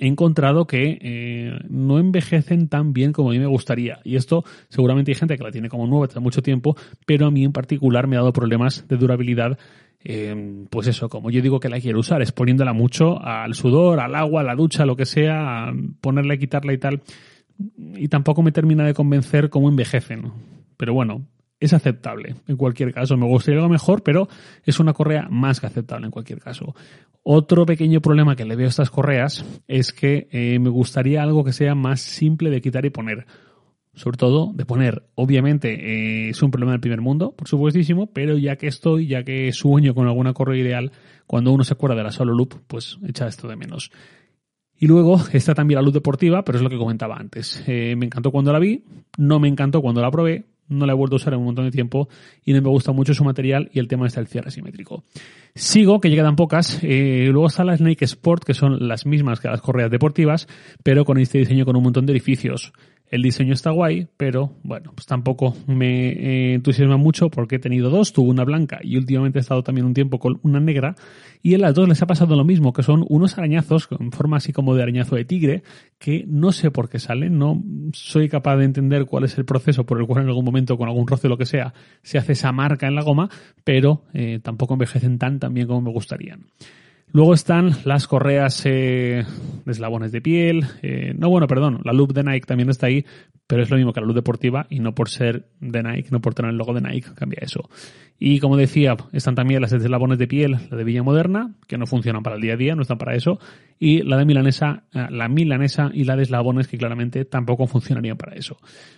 he 0.00 0.06
encontrado 0.06 0.66
que 0.66 0.98
eh, 1.00 1.58
no 1.68 1.98
envejecen 1.98 2.68
tan 2.68 2.92
bien 2.92 3.12
como 3.12 3.30
a 3.30 3.32
mí 3.32 3.38
me 3.38 3.46
gustaría. 3.46 4.00
Y 4.04 4.16
esto 4.16 4.44
seguramente 4.68 5.10
hay 5.10 5.14
gente 5.14 5.36
que 5.36 5.44
la 5.44 5.50
tiene 5.50 5.68
como 5.68 5.86
nueva 5.86 6.06
hace 6.06 6.20
mucho 6.20 6.42
tiempo, 6.42 6.76
pero 7.06 7.26
a 7.26 7.30
mí 7.30 7.44
en 7.44 7.52
particular 7.52 8.06
me 8.06 8.16
ha 8.16 8.20
dado 8.20 8.32
problemas 8.32 8.86
de 8.88 8.96
durabilidad. 8.96 9.58
Eh, 10.06 10.66
pues 10.68 10.86
eso, 10.86 11.08
como 11.08 11.30
yo 11.30 11.40
digo 11.40 11.60
que 11.60 11.68
la 11.68 11.80
quiero 11.80 12.00
usar, 12.00 12.20
exponiéndola 12.20 12.72
mucho 12.72 13.22
al 13.22 13.54
sudor, 13.54 14.00
al 14.00 14.14
agua, 14.14 14.42
a 14.42 14.44
la 14.44 14.54
ducha, 14.54 14.84
lo 14.84 14.96
que 14.96 15.06
sea, 15.06 15.72
ponerla 16.00 16.34
y 16.34 16.38
quitarla 16.38 16.72
y 16.72 16.78
tal. 16.78 17.02
Y 17.78 18.08
tampoco 18.08 18.42
me 18.42 18.52
termina 18.52 18.84
de 18.84 18.94
convencer 18.94 19.48
cómo 19.48 19.68
envejecen. 19.68 20.32
Pero 20.76 20.92
bueno, 20.92 21.24
es 21.64 21.72
aceptable 21.72 22.34
en 22.46 22.56
cualquier 22.56 22.92
caso. 22.92 23.16
Me 23.16 23.26
gustaría 23.26 23.60
algo 23.60 23.70
mejor, 23.70 24.02
pero 24.02 24.28
es 24.64 24.78
una 24.80 24.92
correa 24.92 25.28
más 25.30 25.60
que 25.60 25.66
aceptable 25.66 26.06
en 26.06 26.10
cualquier 26.10 26.40
caso. 26.40 26.74
Otro 27.22 27.64
pequeño 27.64 28.00
problema 28.00 28.36
que 28.36 28.44
le 28.44 28.54
veo 28.54 28.66
a 28.66 28.68
estas 28.68 28.90
correas 28.90 29.44
es 29.66 29.92
que 29.92 30.28
eh, 30.30 30.58
me 30.58 30.68
gustaría 30.68 31.22
algo 31.22 31.42
que 31.42 31.52
sea 31.52 31.74
más 31.74 32.00
simple 32.00 32.50
de 32.50 32.60
quitar 32.60 32.84
y 32.84 32.90
poner. 32.90 33.26
Sobre 33.94 34.18
todo 34.18 34.52
de 34.52 34.66
poner. 34.66 35.04
Obviamente 35.14 35.72
eh, 35.72 36.30
es 36.30 36.42
un 36.42 36.50
problema 36.50 36.72
del 36.72 36.80
primer 36.80 37.00
mundo, 37.00 37.32
por 37.32 37.48
supuestísimo, 37.48 38.12
pero 38.12 38.36
ya 38.36 38.56
que 38.56 38.66
estoy, 38.66 39.06
ya 39.06 39.22
que 39.22 39.52
sueño 39.52 39.94
con 39.94 40.06
alguna 40.06 40.34
correa 40.34 40.60
ideal, 40.60 40.92
cuando 41.26 41.52
uno 41.52 41.64
se 41.64 41.74
acuerda 41.74 41.96
de 41.96 42.02
la 42.02 42.10
solo 42.10 42.34
loop, 42.34 42.56
pues 42.66 42.98
echa 43.06 43.26
esto 43.26 43.48
de 43.48 43.56
menos. 43.56 43.90
Y 44.76 44.86
luego 44.86 45.18
está 45.32 45.54
también 45.54 45.76
la 45.76 45.82
luz 45.82 45.94
deportiva, 45.94 46.44
pero 46.44 46.58
es 46.58 46.62
lo 46.62 46.68
que 46.68 46.76
comentaba 46.76 47.16
antes. 47.16 47.62
Eh, 47.66 47.94
me 47.96 48.06
encantó 48.06 48.30
cuando 48.30 48.52
la 48.52 48.58
vi, 48.58 48.84
no 49.16 49.38
me 49.40 49.48
encantó 49.48 49.80
cuando 49.80 50.02
la 50.02 50.10
probé, 50.10 50.44
no 50.68 50.86
la 50.86 50.92
he 50.92 50.96
vuelto 50.96 51.16
a 51.16 51.18
usar 51.18 51.32
en 51.34 51.40
un 51.40 51.46
montón 51.46 51.64
de 51.64 51.70
tiempo 51.70 52.08
y 52.44 52.52
no 52.52 52.62
me 52.62 52.68
gusta 52.68 52.92
mucho 52.92 53.14
su 53.14 53.24
material 53.24 53.70
y 53.72 53.78
el 53.78 53.88
tema 53.88 54.06
está 54.06 54.20
el 54.20 54.26
cierre 54.26 54.50
simétrico. 54.50 55.04
Sigo, 55.54 56.00
que 56.00 56.10
llegan 56.10 56.36
pocas. 56.36 56.80
Eh, 56.82 57.28
luego 57.30 57.46
está 57.46 57.64
la 57.64 57.76
Snake 57.76 58.04
Sport, 58.04 58.44
que 58.44 58.54
son 58.54 58.88
las 58.88 59.06
mismas 59.06 59.40
que 59.40 59.48
las 59.48 59.60
correas 59.60 59.90
deportivas, 59.90 60.48
pero 60.82 61.04
con 61.04 61.18
este 61.18 61.38
diseño 61.38 61.64
con 61.64 61.76
un 61.76 61.82
montón 61.82 62.06
de 62.06 62.12
orificios. 62.12 62.72
El 63.10 63.22
diseño 63.22 63.52
está 63.52 63.70
guay, 63.70 64.08
pero 64.16 64.54
bueno, 64.62 64.92
pues 64.94 65.06
tampoco 65.06 65.54
me 65.66 66.08
eh, 66.08 66.54
entusiasma 66.54 66.96
mucho 66.96 67.28
porque 67.28 67.56
he 67.56 67.58
tenido 67.58 67.90
dos, 67.90 68.12
tuve 68.12 68.30
una 68.30 68.44
blanca 68.44 68.80
y 68.82 68.96
últimamente 68.96 69.38
he 69.38 69.42
estado 69.42 69.62
también 69.62 69.86
un 69.86 69.94
tiempo 69.94 70.18
con 70.18 70.40
una 70.42 70.58
negra 70.58 70.96
y 71.42 71.54
en 71.54 71.60
las 71.60 71.74
dos 71.74 71.86
les 71.88 72.02
ha 72.02 72.06
pasado 72.06 72.34
lo 72.34 72.44
mismo, 72.44 72.72
que 72.72 72.82
son 72.82 73.04
unos 73.08 73.36
arañazos 73.36 73.86
con 73.86 74.10
forma 74.10 74.38
así 74.38 74.52
como 74.52 74.74
de 74.74 74.82
arañazo 74.82 75.16
de 75.16 75.24
tigre 75.24 75.62
que 75.98 76.24
no 76.26 76.50
sé 76.50 76.70
por 76.70 76.88
qué 76.88 76.98
salen, 76.98 77.38
no 77.38 77.62
soy 77.92 78.28
capaz 78.28 78.56
de 78.56 78.64
entender 78.64 79.04
cuál 79.04 79.24
es 79.24 79.36
el 79.36 79.44
proceso 79.44 79.84
por 79.84 80.00
el 80.00 80.06
cual 80.06 80.22
en 80.22 80.28
algún 80.28 80.44
momento 80.44 80.76
con 80.78 80.88
algún 80.88 81.06
roce 81.06 81.26
o 81.26 81.30
lo 81.30 81.38
que 81.38 81.46
sea 81.46 81.74
se 82.02 82.18
hace 82.18 82.32
esa 82.32 82.52
marca 82.52 82.86
en 82.86 82.94
la 82.94 83.02
goma, 83.02 83.28
pero 83.64 84.04
eh, 84.14 84.40
tampoco 84.42 84.74
envejecen 84.74 85.18
tan, 85.18 85.38
tan 85.38 85.54
como 85.66 85.82
me 85.82 85.92
gustarían. 85.92 86.46
Luego 87.14 87.32
están 87.32 87.76
las 87.84 88.08
correas 88.08 88.66
eh, 88.66 89.24
de 89.64 89.72
eslabones 89.72 90.10
de 90.10 90.20
piel. 90.20 90.66
Eh, 90.82 91.14
no, 91.16 91.30
bueno, 91.30 91.46
perdón, 91.46 91.80
la 91.84 91.92
loop 91.92 92.12
de 92.12 92.24
Nike 92.24 92.44
también 92.44 92.70
está 92.70 92.88
ahí, 92.88 93.06
pero 93.46 93.62
es 93.62 93.70
lo 93.70 93.76
mismo 93.76 93.92
que 93.92 94.00
la 94.00 94.06
loop 94.06 94.16
deportiva 94.16 94.66
y 94.68 94.80
no 94.80 94.96
por 94.96 95.08
ser 95.08 95.46
de 95.60 95.84
Nike, 95.84 96.08
no 96.10 96.20
por 96.20 96.34
tener 96.34 96.50
el 96.50 96.56
logo 96.56 96.74
de 96.74 96.80
Nike, 96.80 97.10
cambia 97.14 97.38
eso. 97.40 97.70
Y 98.18 98.40
como 98.40 98.56
decía, 98.56 98.96
están 99.12 99.36
también 99.36 99.62
las 99.62 99.72
eslabones 99.72 100.18
de 100.18 100.26
piel, 100.26 100.58
la 100.68 100.76
de 100.76 100.82
Villa 100.82 101.04
Moderna, 101.04 101.54
que 101.68 101.78
no 101.78 101.86
funcionan 101.86 102.24
para 102.24 102.34
el 102.34 102.42
día 102.42 102.54
a 102.54 102.56
día, 102.56 102.74
no 102.74 102.82
están 102.82 102.98
para 102.98 103.14
eso, 103.14 103.38
y 103.78 104.02
la 104.02 104.16
de 104.16 104.24
milanesa, 104.24 104.84
eh, 104.92 105.06
la 105.10 105.28
milanesa 105.28 105.90
y 105.92 106.04
la 106.04 106.16
de 106.16 106.22
eslabones, 106.22 106.68
que 106.68 106.78
claramente 106.78 107.24
tampoco 107.24 107.66
funcionarían 107.66 108.16
para 108.16 108.34
eso. 108.34 108.56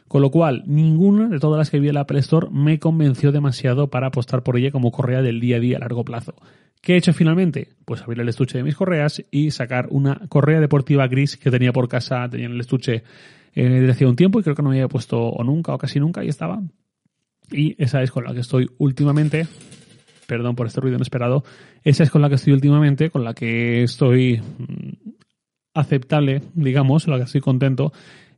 Con 0.08 0.22
lo 0.22 0.30
cual, 0.30 0.64
ninguna 0.66 1.28
de 1.28 1.38
todas 1.38 1.58
las 1.58 1.70
que 1.70 1.80
vi 1.80 1.88
en 1.88 1.94
la 1.94 2.00
Apple 2.00 2.20
Store 2.20 2.48
me 2.50 2.78
convenció 2.78 3.32
demasiado 3.32 3.88
para 3.88 4.08
apostar 4.08 4.42
por 4.42 4.56
ella 4.56 4.70
como 4.70 4.92
correa 4.92 5.22
del 5.22 5.40
día 5.40 5.56
a 5.56 5.60
día 5.60 5.76
a 5.76 5.80
largo 5.80 6.04
plazo. 6.04 6.34
¿Qué 6.80 6.94
he 6.94 6.96
hecho 6.96 7.12
finalmente? 7.12 7.68
Pues 7.84 8.02
abrir 8.02 8.20
el 8.20 8.28
estuche 8.28 8.58
de 8.58 8.64
mis 8.64 8.76
correas 8.76 9.24
y 9.30 9.50
sacar 9.50 9.88
una 9.90 10.20
correa 10.28 10.60
deportiva 10.60 11.08
gris 11.08 11.36
que 11.36 11.50
tenía 11.50 11.72
por 11.72 11.88
casa, 11.88 12.28
tenía 12.28 12.46
en 12.46 12.52
el 12.52 12.60
estuche 12.60 13.02
eh, 13.54 13.68
desde 13.68 13.90
hace 13.90 14.06
un 14.06 14.14
tiempo 14.14 14.38
y 14.38 14.42
creo 14.42 14.54
que 14.54 14.62
no 14.62 14.68
me 14.68 14.76
había 14.76 14.88
puesto 14.88 15.18
o 15.18 15.42
nunca 15.42 15.74
o 15.74 15.78
casi 15.78 15.98
nunca 15.98 16.22
y 16.22 16.28
estaba. 16.28 16.62
Y 17.50 17.74
esa 17.82 18.02
es 18.02 18.10
con 18.10 18.24
la 18.24 18.34
que 18.34 18.40
estoy 18.40 18.68
últimamente. 18.78 19.46
Perdón 20.26 20.56
por 20.56 20.66
este 20.66 20.80
ruido 20.80 20.96
inesperado. 20.96 21.44
Esa 21.82 22.02
es 22.02 22.10
con 22.10 22.22
la 22.22 22.28
que 22.28 22.36
estoy 22.36 22.52
últimamente, 22.52 23.10
con 23.10 23.24
la 23.24 23.34
que 23.34 23.82
estoy 23.82 24.40
mm, 24.40 25.10
aceptable, 25.74 26.42
digamos, 26.54 27.06
la 27.08 27.16
que 27.16 27.24
estoy 27.24 27.40
contento 27.40 27.92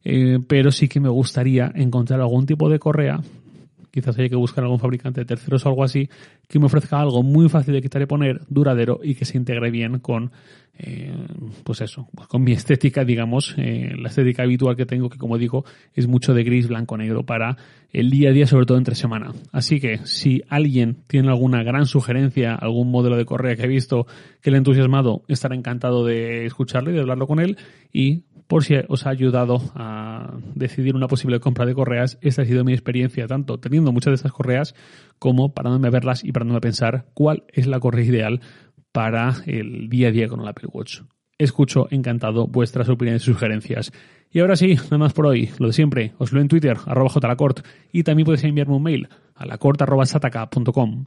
eh, 0.04 0.38
pero 0.46 0.70
sí 0.70 0.88
que 0.88 1.00
me 1.00 1.08
gustaría 1.08 1.70
encontrar 1.74 2.20
algún 2.20 2.46
tipo 2.46 2.70
de 2.70 2.78
correa 2.78 3.20
quizás 3.90 4.18
haya 4.18 4.28
que 4.28 4.36
buscar 4.36 4.64
algún 4.64 4.78
fabricante 4.78 5.20
de 5.20 5.26
terceros 5.26 5.64
o 5.64 5.68
algo 5.68 5.84
así 5.84 6.08
que 6.48 6.58
me 6.58 6.66
ofrezca 6.66 6.98
algo 6.98 7.22
muy 7.22 7.48
fácil 7.48 7.74
de 7.74 7.82
quitar 7.82 8.00
y 8.02 8.06
poner, 8.06 8.40
duradero 8.48 9.00
y 9.02 9.14
que 9.14 9.24
se 9.24 9.36
integre 9.36 9.70
bien 9.70 9.98
con, 9.98 10.32
eh, 10.78 11.12
pues 11.62 11.82
eso, 11.82 12.08
con 12.28 12.42
mi 12.42 12.52
estética, 12.58 13.04
digamos, 13.04 13.54
eh, 13.58 13.92
la 13.98 14.08
estética 14.08 14.44
habitual 14.44 14.74
que 14.74 14.86
tengo, 14.86 15.10
que 15.10 15.18
como 15.18 15.36
digo, 15.36 15.64
es 15.94 16.06
mucho 16.06 16.32
de 16.32 16.44
gris, 16.44 16.68
blanco, 16.68 16.96
negro 16.96 17.24
para 17.24 17.56
el 17.92 18.10
día 18.10 18.30
a 18.30 18.32
día, 18.32 18.46
sobre 18.46 18.66
todo 18.66 18.78
entre 18.78 18.94
semana. 18.94 19.32
Así 19.52 19.80
que 19.80 19.98
si 20.04 20.42
alguien 20.48 20.98
tiene 21.06 21.28
alguna 21.28 21.62
gran 21.62 21.86
sugerencia, 21.86 22.54
algún 22.54 22.90
modelo 22.90 23.16
de 23.16 23.24
correa 23.24 23.56
que 23.56 23.64
he 23.64 23.68
visto 23.68 24.06
que 24.40 24.50
le 24.50 24.56
ha 24.56 24.58
entusiasmado, 24.58 25.22
estará 25.28 25.54
encantado 25.54 26.04
de 26.04 26.46
escucharlo 26.46 26.90
y 26.90 26.94
de 26.94 27.00
hablarlo 27.00 27.26
con 27.26 27.40
él 27.40 27.58
y 27.92 28.24
por 28.48 28.64
si 28.64 28.74
os 28.88 29.06
ha 29.06 29.10
ayudado 29.10 29.60
a 29.74 30.38
decidir 30.54 30.96
una 30.96 31.06
posible 31.06 31.38
compra 31.38 31.66
de 31.66 31.74
correas, 31.74 32.18
esta 32.22 32.42
ha 32.42 32.44
sido 32.46 32.64
mi 32.64 32.72
experiencia, 32.72 33.26
tanto 33.26 33.60
teniendo 33.60 33.92
muchas 33.92 34.10
de 34.10 34.14
estas 34.16 34.32
correas 34.32 34.74
como 35.18 35.54
parándome 35.54 35.88
a 35.88 35.90
verlas 35.90 36.24
y 36.24 36.32
parándome 36.32 36.58
a 36.58 36.62
pensar 36.62 37.06
cuál 37.14 37.44
es 37.52 37.66
la 37.66 37.78
correa 37.78 38.04
ideal 38.04 38.40
para 38.90 39.36
el 39.46 39.88
día 39.88 40.08
a 40.08 40.10
día 40.10 40.28
con 40.28 40.40
el 40.40 40.48
Apple 40.48 40.70
Watch. 40.72 41.02
Escucho 41.36 41.86
encantado 41.90 42.48
vuestras 42.48 42.88
opiniones 42.88 43.22
y 43.22 43.26
sugerencias. 43.26 43.92
Y 44.30 44.40
ahora 44.40 44.56
sí, 44.56 44.74
nada 44.74 44.98
más 44.98 45.12
por 45.12 45.26
hoy. 45.26 45.50
Lo 45.58 45.68
de 45.68 45.72
siempre, 45.72 46.14
os 46.18 46.32
lo 46.32 46.40
en 46.40 46.48
Twitter, 46.48 46.76
arroba 46.86 47.10
jlacort, 47.10 47.64
y 47.92 48.02
también 48.02 48.26
podéis 48.26 48.44
enviarme 48.44 48.74
un 48.74 48.82
mail 48.82 49.08
a 49.34 49.46
lacort.sataka.com. 49.46 51.06